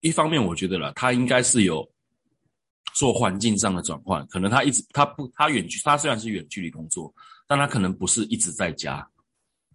[0.00, 1.88] 一方面，我觉得了，他应该是有
[2.94, 7.12] 做环境上的转换，可能他一直他不他远距，他虽然是远距离工作，
[7.46, 9.06] 但他可能不是一直在家。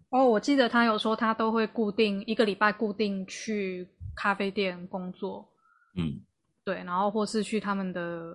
[0.09, 5.47] 哦，我记得他有说他都会固定一个礼拜固定去咖啡店工作，
[5.95, 6.21] 嗯，
[6.63, 8.31] 对，然后或是去他们的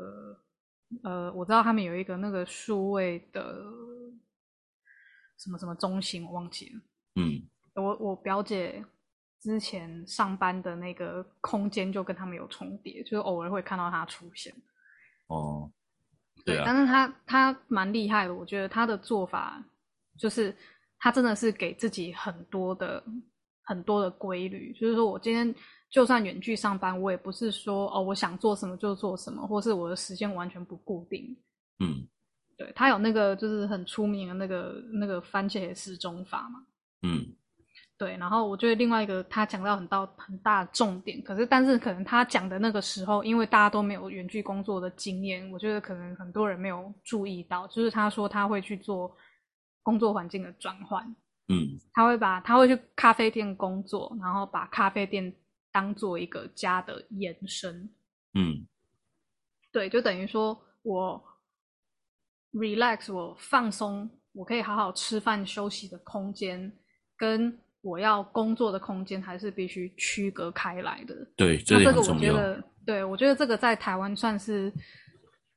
[1.05, 3.63] 呃，我知道他们有一个那个数位的
[5.39, 6.81] 什么什么中心，我忘记了。
[7.17, 7.43] 嗯，
[7.75, 8.85] 我我表姐
[9.41, 14.55] 之前上班的那个空间就跟他们有重叠，就是偶尔会看到他出现。
[15.29, 15.71] 哦，
[16.45, 19.65] 对啊，但是他他蛮厉害的，我觉得他的做法
[20.19, 20.57] 就是
[20.99, 23.05] 他真的是给自己很多的
[23.63, 25.55] 很多的规律，就是说我今天
[25.91, 31.37] 就算远距上班，我也不是说哦我想做什么就做什么，或是我的时间完全不固定。
[31.81, 32.09] 嗯
[32.59, 36.67] 对他有那个就是很出名的那个那个番茄时钟法嘛。
[37.03, 37.35] 嗯。
[37.97, 49.17] 对，然后我觉得另外一个他讲到很到很大的重点，可是但是可能他讲的那个时候，因为大家都没有远距工作的经验，我觉得可能很多人没有注意到，就是他说他会去做
[49.83, 51.05] 工作环境的转换，
[51.49, 51.77] 嗯。
[51.93, 55.35] 他会把他会去咖啡店工作，然后把咖啡店
[55.73, 57.91] 当做一个家的延伸，
[58.35, 58.65] 嗯。
[59.73, 61.21] 对，就等于说我
[62.53, 66.73] relax，我放松，我可以好好吃饭休息的空间，
[67.17, 71.15] 跟我要工作的空间还是必须区隔开来的。
[71.37, 72.33] 对，这这个我点很重要。
[72.33, 74.73] 觉得，对我觉得这个在台湾算是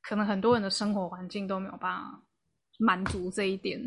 [0.02, 2.22] 可能很多人的生活环境都没有办法
[2.78, 3.80] 满足这一点。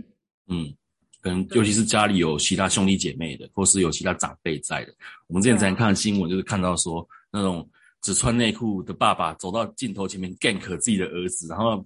[0.47, 0.73] 嗯，
[1.21, 4.93] 可能尤其是家里有其他兄弟姐妹的，或是有其他长辈在的。
[5.27, 7.67] 我们之前对啊才看新闻，就是看到说那种
[8.01, 11.83] 只穿内裤的爸爸走到镜头前面 gank 自己的儿子，然后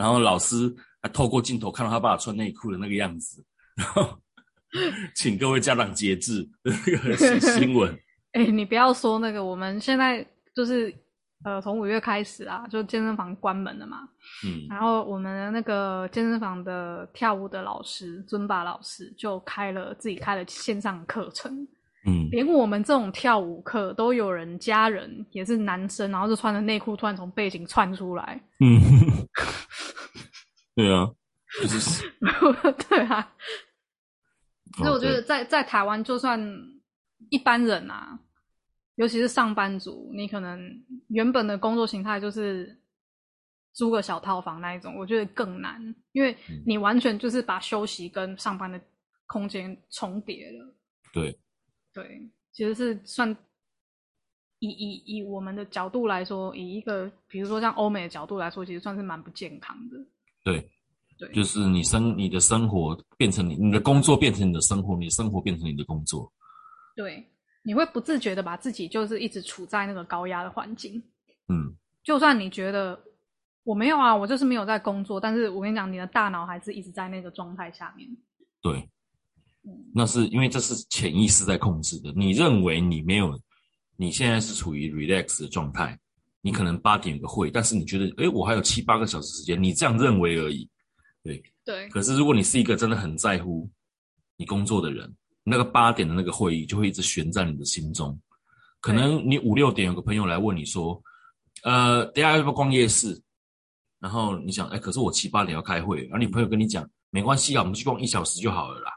[0.00, 3.44] 然后老师还透过镜头看到他爸爸穿内裤的那个样子，
[3.76, 4.18] 然 后
[5.14, 7.94] 请各位家长节制 的那个新新闻。
[8.32, 10.90] 哎、你不要说那个，我们现在就是
[11.44, 14.08] 呃，从五月开始啊，就健身房关门了嘛。
[14.46, 14.66] 嗯。
[14.70, 21.52] 然后我们的那个健身房的跳舞的老师尊巴老师就开了自己开了线上课程，
[22.06, 22.28] 嗯。
[22.30, 28.80] 连我们这种跳舞课都有人家人也是男生，然后就穿着内裤突然从背景窜出来，嗯，
[30.74, 31.10] 对啊，
[31.60, 32.10] 就是。
[32.88, 33.34] 对啊，
[34.76, 36.40] 所以哦我觉得在在台湾，就算
[37.30, 38.18] 一般人啊，
[38.94, 42.80] 尤其是上班族，你可能原本的工作形态就是
[43.72, 46.62] 租个小套房那一种，我觉得更难，因为嗯。
[46.66, 48.80] 你完全就是把休息跟上班的
[49.26, 50.74] 空间重叠了。
[51.12, 51.38] 对，
[51.92, 53.36] 对，其实是算
[54.60, 59.96] 以以以我们的角度来说，以一个比如说像欧美的角度来说，其实算是蛮不健康的。
[60.42, 60.68] 对，
[61.18, 66.32] 对，就是你生你的生活变成你你的工作变成你的生活，你的生活变成你的工作。
[66.96, 67.24] 对，
[67.62, 71.02] 你会不自觉的把自己就是一直处在那个高压的环境。
[71.48, 72.98] 嗯，就算你觉得
[73.64, 78.08] 我没有啊，我就是没有在工作，但是我跟你讲，你的大脑还是一直在那个状态下面。
[78.62, 78.88] 对，
[79.64, 82.12] 嗯，那是因为这是潜意识在控制的。
[82.12, 83.38] 你认为你没有，
[83.96, 85.98] 你现在是处于 relax 的状态，
[86.42, 90.68] 你可能八点有个会，但是你觉得，诶，我还有七八个小时时间，你这样认为而已。
[91.22, 93.68] 对，对，可是如果你是一个真的很在乎
[94.36, 95.12] 你工作的人，
[95.44, 98.18] 那个八点的那个会议就会一直悬在你的心中。
[98.80, 101.02] 可能你五六点有个朋友来问你说，
[101.62, 103.20] 呃，等一下要不要逛夜市？
[103.98, 108.90] 然后你想，哎，可是我七八点要开会，然后你朋友跟你讲，没关系啊，我们去逛一小时就好了啦。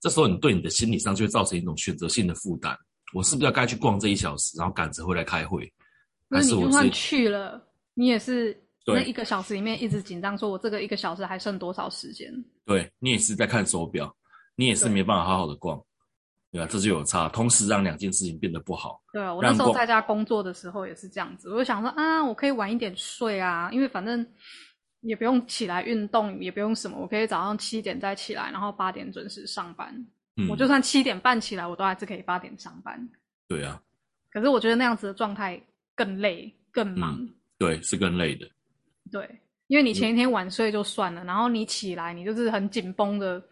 [0.00, 2.74] 这时候你对你的心理上就会造成一种选择性的负担，
[3.12, 5.70] 我是不是要该去逛这一小时，然后赶着回来开会？
[6.34, 7.62] 那你就算去了，
[7.94, 8.56] 你也是
[8.86, 12.32] 那一个小时里面一直紧张，说我这个一个小时还剩多少时间？
[12.64, 14.14] 对你也是在看手表，
[14.56, 15.80] 你也是没办法好好的逛，
[16.50, 19.02] 对啊，这就有差，同时让两件事情变得不好。
[19.12, 24.26] 对啊，我那时候在家工作的时候也是这样子，我就想说啊，我可以晚一点睡啊，因为反正
[25.00, 29.94] 也不用起来运动，也不用什么，我可以早上七点再起来，然后八点准时上班。
[30.36, 33.08] 嗯，我就算七点半起来，我都还是可以八点上班。
[33.46, 33.80] 对啊，
[34.32, 35.62] 可是我觉得那样子的状态
[35.94, 37.28] 更累、更忙。
[37.58, 38.50] 对，是更累的。
[39.10, 43.42] 对，因为你前一天晚睡就算了，然后你起来，你就是很紧绷的。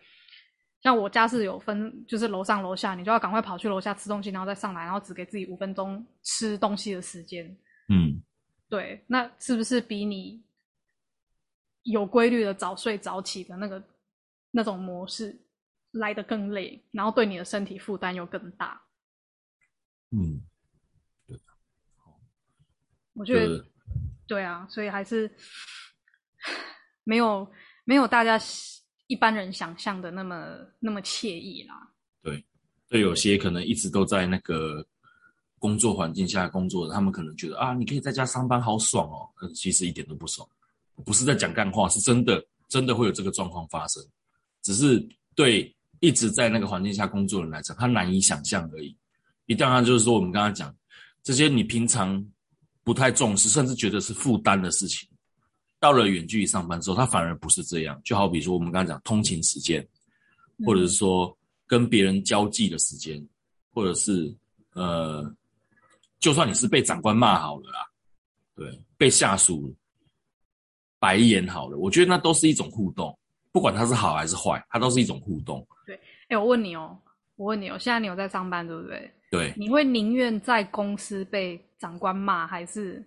[0.83, 7.47] 像我家是有分，就是楼上楼下，你就要赶快跑去楼下吃东西，然后再上来，然后只给自己五分钟吃东西的时间。
[7.89, 8.21] 嗯，
[8.69, 10.43] 对，那是不是比你
[11.85, 13.81] 有规律的早睡早起的那个
[14.51, 15.39] 那种模式
[15.93, 18.83] 来得更累，然后对你的身体负担又更大？
[20.11, 20.43] 嗯，
[23.15, 23.65] 我觉得就是
[24.27, 25.31] 对啊，所以还是
[27.05, 27.47] 没有
[27.85, 28.41] 没有大家
[29.07, 31.75] 一般人想象的那么那么惬意啦。
[32.23, 32.45] 对，
[32.89, 34.87] 对，有些可能一直都在那个
[35.59, 39.29] 工作环境下工作的，他们可能觉得啊，你可以在家上班，好爽哦。
[39.35, 40.49] 可是其实一点都不爽，
[41.05, 44.03] 不是在讲干话，是真的，真的会有这个状况发生。
[44.63, 45.05] 只是
[45.35, 48.97] 对一直在那个环境下工作的人来讲，他难以想象而已。
[49.47, 50.75] 一旦他就是说，我们刚刚讲
[51.23, 52.25] 这些，你平常
[52.85, 55.09] 不太重视，甚至觉得是负担的事情，
[55.79, 58.01] 到了远距离上班之后，他反而不是这样。
[58.05, 59.87] 就好比说，我们刚刚讲通勤时间，
[60.65, 63.25] 或者是说跟别人交际的时间，
[63.73, 64.35] 或者是
[64.75, 65.33] 呃，
[66.19, 67.91] 就算你是被长官骂好了啦，
[68.55, 69.75] 对，被下属
[70.99, 73.17] 白眼好了，我觉得那都是一种互动，
[73.51, 75.67] 不管它是好还是坏，它都是一种互动。
[75.87, 76.99] 对，哎，我问你哦，
[77.37, 79.13] 我问你哦，现在你有在上班对不对？
[79.33, 83.03] 对，你会宁愿在公司被长官骂，还是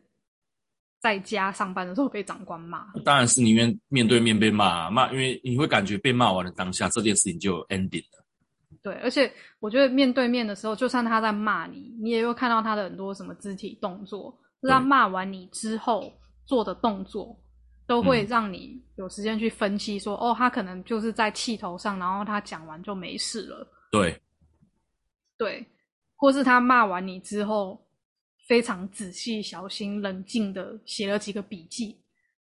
[1.00, 2.92] 在家上班的时候被长官骂？
[3.04, 8.26] 当然是宁愿面对面被骂啊骂，因为你会感觉被骂完的当下，这件事情就 ending 了。
[8.82, 16.12] 对，而且我觉得面对面的时候，就算他在骂你，你也会看到他的很多什么肢体动作，是他骂完你之后
[16.48, 17.40] 做的动作，
[17.86, 23.68] 都会让你有时间去分析说，哦，他可能就是在气头上，然后他讲完就没事了。
[23.92, 24.20] 对，
[25.38, 25.64] 对。
[26.26, 27.80] 或是他骂完你之后，
[28.48, 31.96] 非常仔细、小心、冷静的写了几个笔记，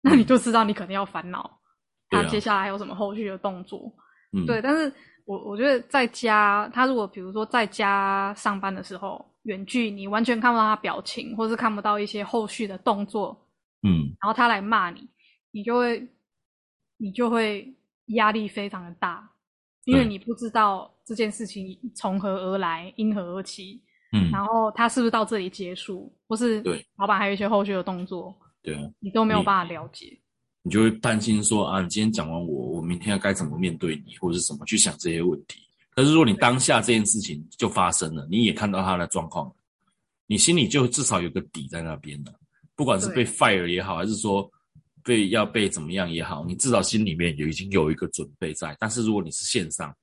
[0.02, 1.60] 那你就知道你可能要烦恼，
[2.10, 3.94] 他接下来还有什么后续的动作。
[4.34, 4.60] 嗯，对。
[4.64, 4.92] 但是
[5.26, 13.40] 我我觉得在家，他如果比如说在家上班的时候，远距你完全看不到他表情，或是看不到一些后续的动作，
[13.84, 15.08] 嗯，然后他来骂你，
[15.52, 16.08] 你就会
[16.98, 17.72] 你就会
[18.08, 19.30] 压力非常的大。
[19.88, 23.82] 因为你不知道这件事情从何而来，因何而起，
[24.12, 26.86] 嗯，然后他是不是到这里结束，或是对。
[26.98, 30.20] 老板还有一些后续的动作，对啊，你都没有办法了解，
[30.62, 35.62] 你就会担心说啊，你今天讲完我，我明天要该怎么面对你，或者是什么去想这些问题。
[35.92, 39.50] 可是如果你当下这件事情就发生了，你也看到他的状况，
[40.26, 42.34] 你心里就至少有个底在那边了，
[42.76, 44.52] 不管是被 fire 也好，还是说。
[45.08, 48.76] 被要被怎么样也好，你至少心里面有已经有一个准备在。
[48.78, 49.96] 但是如果你是线上，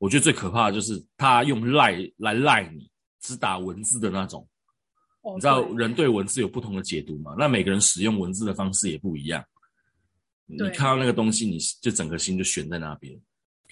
[0.00, 2.90] 我觉得最可怕的就是他用赖来赖你，
[3.20, 4.46] 只打文字的那种。
[5.34, 7.36] 你知道人对文字有不同的解读嘛？
[7.38, 9.44] 那每个人使用文字的方式也不一样。
[10.46, 13.16] 你看到那个东西，你就整个心就悬在那边。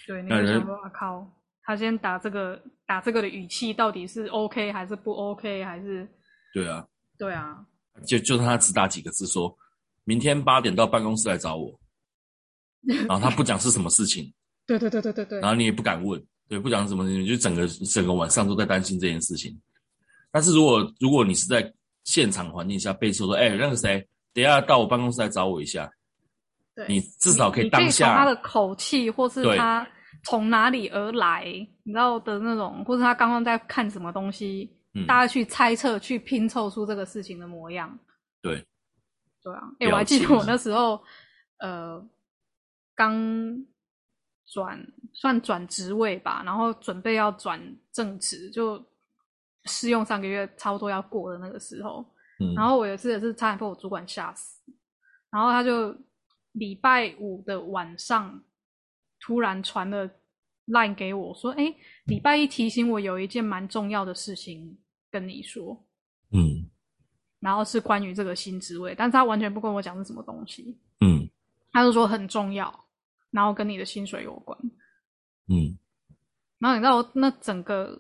[0.07, 1.29] 对，那人我靠，
[1.63, 6.07] 他先打这个打这个的语气到底是 OK 还是不 OK 还是？
[6.55, 6.87] 对啊，
[7.19, 7.65] 对啊，
[8.07, 9.57] 就就他只打几个字说。
[10.07, 11.79] 明天八点到办公室来找我，
[12.87, 14.33] 然后他不讲是什么事情，
[14.65, 19.61] 对对对对对对，然后你也不敢问，对，不讲什么事情，就整个整个晚上都在担心这件事情。
[20.31, 21.73] 但是如果如果你是在
[22.05, 25.91] 现场环境下被说说，哎，那个谁，等下到我办公室来找我一下，
[26.77, 29.85] 对，你至少可以当下他的口气，或是他
[30.23, 31.45] 从哪里而来，
[31.83, 34.71] 你知道的那种，或是他刚刚在看什么东西，
[35.09, 37.99] 大家去猜测、去拼凑出这个事情的模样，
[38.41, 38.65] 对。
[39.47, 41.01] 对啊，哎，我还记得我那时候，
[41.59, 42.05] 呃，
[42.97, 43.65] 刚
[44.45, 47.61] 转算转职位吧，然后准备要转
[47.93, 48.85] 正职，就
[49.67, 52.05] 试用三个月，差不多要过的那个时候，
[52.41, 54.61] 嗯，然后我有一次也是差点被我主管吓死，
[55.31, 55.97] 然后他就
[56.51, 58.43] 礼拜五的晚上
[59.21, 60.11] 突然传了
[60.67, 61.73] line 给我说，哎，
[62.07, 64.77] 礼拜一提醒我有一件蛮重要的事情
[65.09, 65.87] 跟你说，
[66.33, 66.69] 嗯。
[67.41, 70.77] 然后是关于这个新职位，但是他完全不跟我讲是什么东西。
[71.01, 71.29] 嗯，
[71.73, 72.87] 他就说很重要，
[73.31, 74.59] 然后跟你的薪水有关。
[75.49, 75.79] 嗯，
[76.59, 77.99] 然后你知道那整个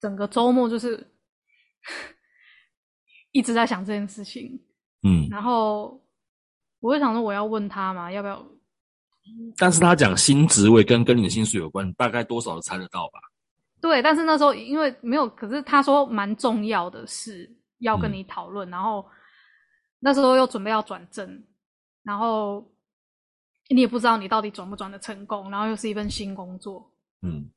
[0.00, 1.12] 整个周末就是
[3.32, 4.58] 一直在想这件事情。
[5.02, 6.00] 嗯，然后
[6.80, 8.46] 我就想说我要问他嘛，要不要？
[9.56, 13.20] 但是他讲新职位跟跟你的薪水有关，大概多少都猜得到吧？
[13.80, 17.50] 对，但是那时候因为没有，可是他说蛮重要的事。
[17.82, 19.06] 要跟你讨论，然后
[20.00, 21.44] 那时候又准备要转正，
[22.02, 22.66] 然后
[23.68, 26.90] 你也不知道你到底转不转的成功，然后又是一份新工作，
[27.22, 27.48] 嗯，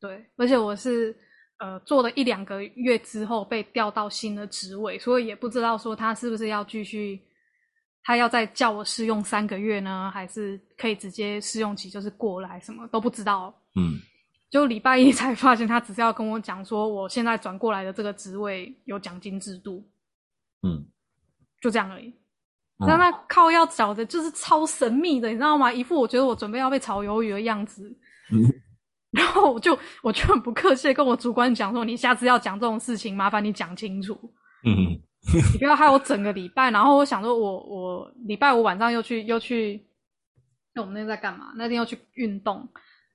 [0.00, 1.16] 对，而且我是
[1.58, 7.20] 呃做了一两个月之后被调到新的职位，所以也不知道说他是不是要继续，
[8.02, 13.98] 他要再叫我试用三个月呢，还是可以直接试用期就是过来，什么都不知道，嗯。
[14.50, 19.86] 就礼拜一才发现，他只是要跟我讲说，我现在转过来的这个职位有奖金制度，
[20.62, 20.86] 嗯，
[21.60, 22.14] 就这样而已。
[22.86, 25.72] 但那靠要找的就是超神秘的，你知道吗？
[25.72, 27.90] 一副我觉得我准备要被炒鱿鱼的样子。
[28.32, 28.38] 嗯，
[29.10, 34.14] 然后我就我就很不客气跟我主管讲说，你下次要讲这种事情，麻烦你讲清楚。
[34.64, 34.94] 嗯，
[35.52, 36.70] 你不要害我整个礼拜。
[36.70, 39.84] 然后我想说，我我礼拜五晚上又去又去
[40.72, 41.52] 那我们那天在干嘛？
[41.56, 42.68] 那天要去运动，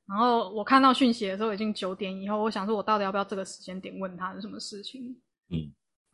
[0.08, 5.16] 然后我看到讯息的时候已经九点以后，我想说我到底要不要这个时间点问他是什么事情？
[5.50, 5.72] 嗯，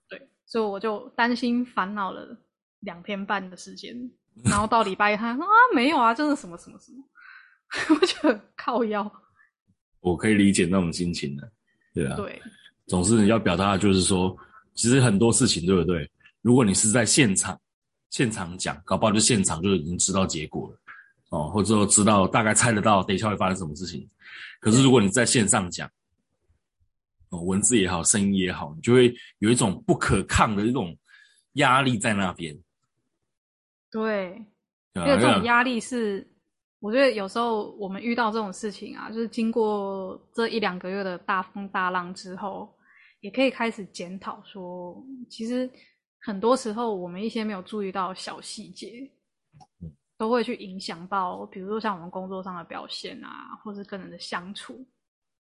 [0.08, 2.38] 对，所以我就担心烦恼了
[2.82, 3.96] 两天半的时间，
[4.44, 7.04] 然后到礼拜一他说啊没有啊，真的什么什么什么，
[8.00, 9.12] 我觉得靠腰。
[10.02, 11.52] 我可以理解那种心情的，
[11.94, 12.42] 对啊，对，
[12.88, 14.36] 总是要表达的就是说，
[14.74, 16.10] 其实很多事情，对不对？
[16.42, 17.60] 如果你是在现场，
[18.10, 20.80] 现场讲，搞不好就现场就已经知道结果了，
[21.30, 24.10] 哦，或者说知道大概猜得到等一下会发生什么事情。
[24.60, 25.90] 可是如果你在线上讲，
[27.30, 30.98] 哦，文字也好，声音也好，你就会有一种不可抗的一种
[31.54, 32.58] 压力在那边。
[33.92, 34.44] 对，
[34.94, 35.34] 对因为这？
[35.34, 36.28] 种压力是，
[36.80, 42.68] 我觉得有时候我们遇到这种事情啊，就是经过这一两个月的大风大浪之后，
[43.20, 45.00] 也可以开始检讨说，
[45.30, 45.70] 其实
[46.22, 49.10] 很多时候我们一些没有注意到小细节，
[50.20, 54.86] 都会去影响到，比如说像我们工作上的表现啊，或是跟人的相处。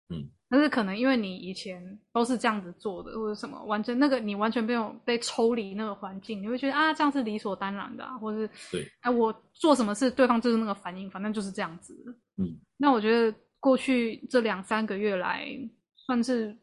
[0.08, 11.94] 嗯，但是可能因为你以前都是这样子做的，或者什么，完全那个你完全没有被抽离那个环境，你会觉得啊，这样是理所当然的、啊，或者是对，哎，我做什么事，对方就是那个反应，反正就是这样子。
[12.36, 15.48] 嗯，那我觉得过去这两三个月来，
[15.96, 16.56] 算是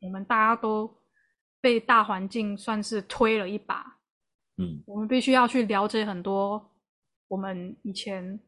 [0.00, 0.90] 我们大家都
[1.60, 3.98] 被大环境算是推了一把，
[4.56, 6.74] 嗯我们必须要去了解很多
[7.28, 8.38] 我们以前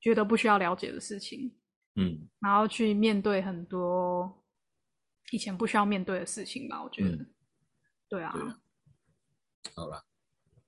[0.00, 1.52] 觉得不需要了解的事情，
[1.96, 4.42] 嗯然后去面对很多
[5.30, 6.82] 以前不需要面对的事情吧。
[6.82, 7.26] 我觉得，嗯
[8.08, 8.32] 对啊，
[9.74, 10.02] 好了，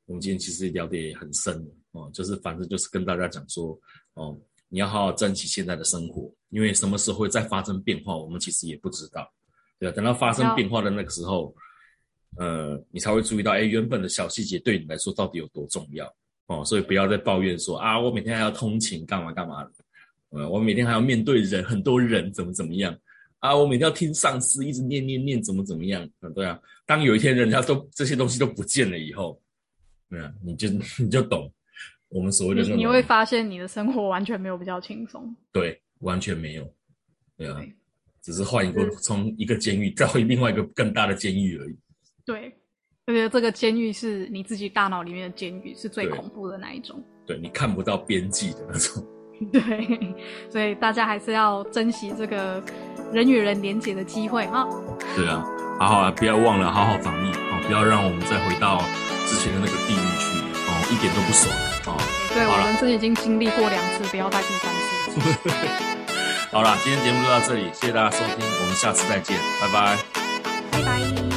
[0.07, 3.79] 我们今天其实聊得也很深了哦，就是反正就是跟大家讲说，
[4.15, 9.31] 哦，你要好好珍惜现在的生活，因为什么时候会再发生变化，我们其实也不知道。
[9.79, 11.55] 对啊，等到发生变化的那个时候，
[12.39, 16.07] 呃，你才会注意到，哎，原本的小细节对你来说到底有多重要
[16.47, 16.65] 哦。
[16.65, 19.71] 所以不要再抱怨说啊，我每天还要通勤干嘛干嘛的，
[20.31, 22.97] 呃，我每天还要面对人，很多人怎么怎么样
[23.39, 26.59] 啊，我每天要听上司一直念念念怎么怎么样，嗯，对啊。
[26.87, 29.41] 当有一天人家都这些东西都不见了以后，
[30.11, 30.69] 对啊，你就
[30.99, 31.51] 你就懂
[32.09, 35.35] 我们所谓的你你会发现你的生活完全没有比较轻松。
[35.51, 36.75] 对，完全没有，
[37.37, 37.73] 对啊，对
[38.21, 41.77] 只是换一个从一个监狱到另外一个更大的监狱而已。
[42.25, 42.55] 对，
[43.07, 47.03] 而且这个监狱是你自己大脑里面的监狱，是最恐怖的那一种。
[47.27, 49.05] 对你看不到边际的那种。
[49.53, 50.15] 对，
[50.49, 52.63] 所以大家还是要珍惜这个
[53.13, 54.67] 人与人连接的机会哈。
[55.17, 55.45] 对啊，
[55.79, 58.79] 好好啊，不要忘了好好防疫哦，不要让我们再回到
[59.27, 61.53] 之前的那个地狱去哦，一点都不爽
[61.87, 62.01] 哦。
[62.33, 64.73] 对我人生已经经历过两次，不要再第三
[65.11, 65.51] 次。
[66.53, 69.99] 好啦，今天节目就到这里，谢谢大家收听，我们下次再见，拜拜。
[70.71, 71.34] 拜拜。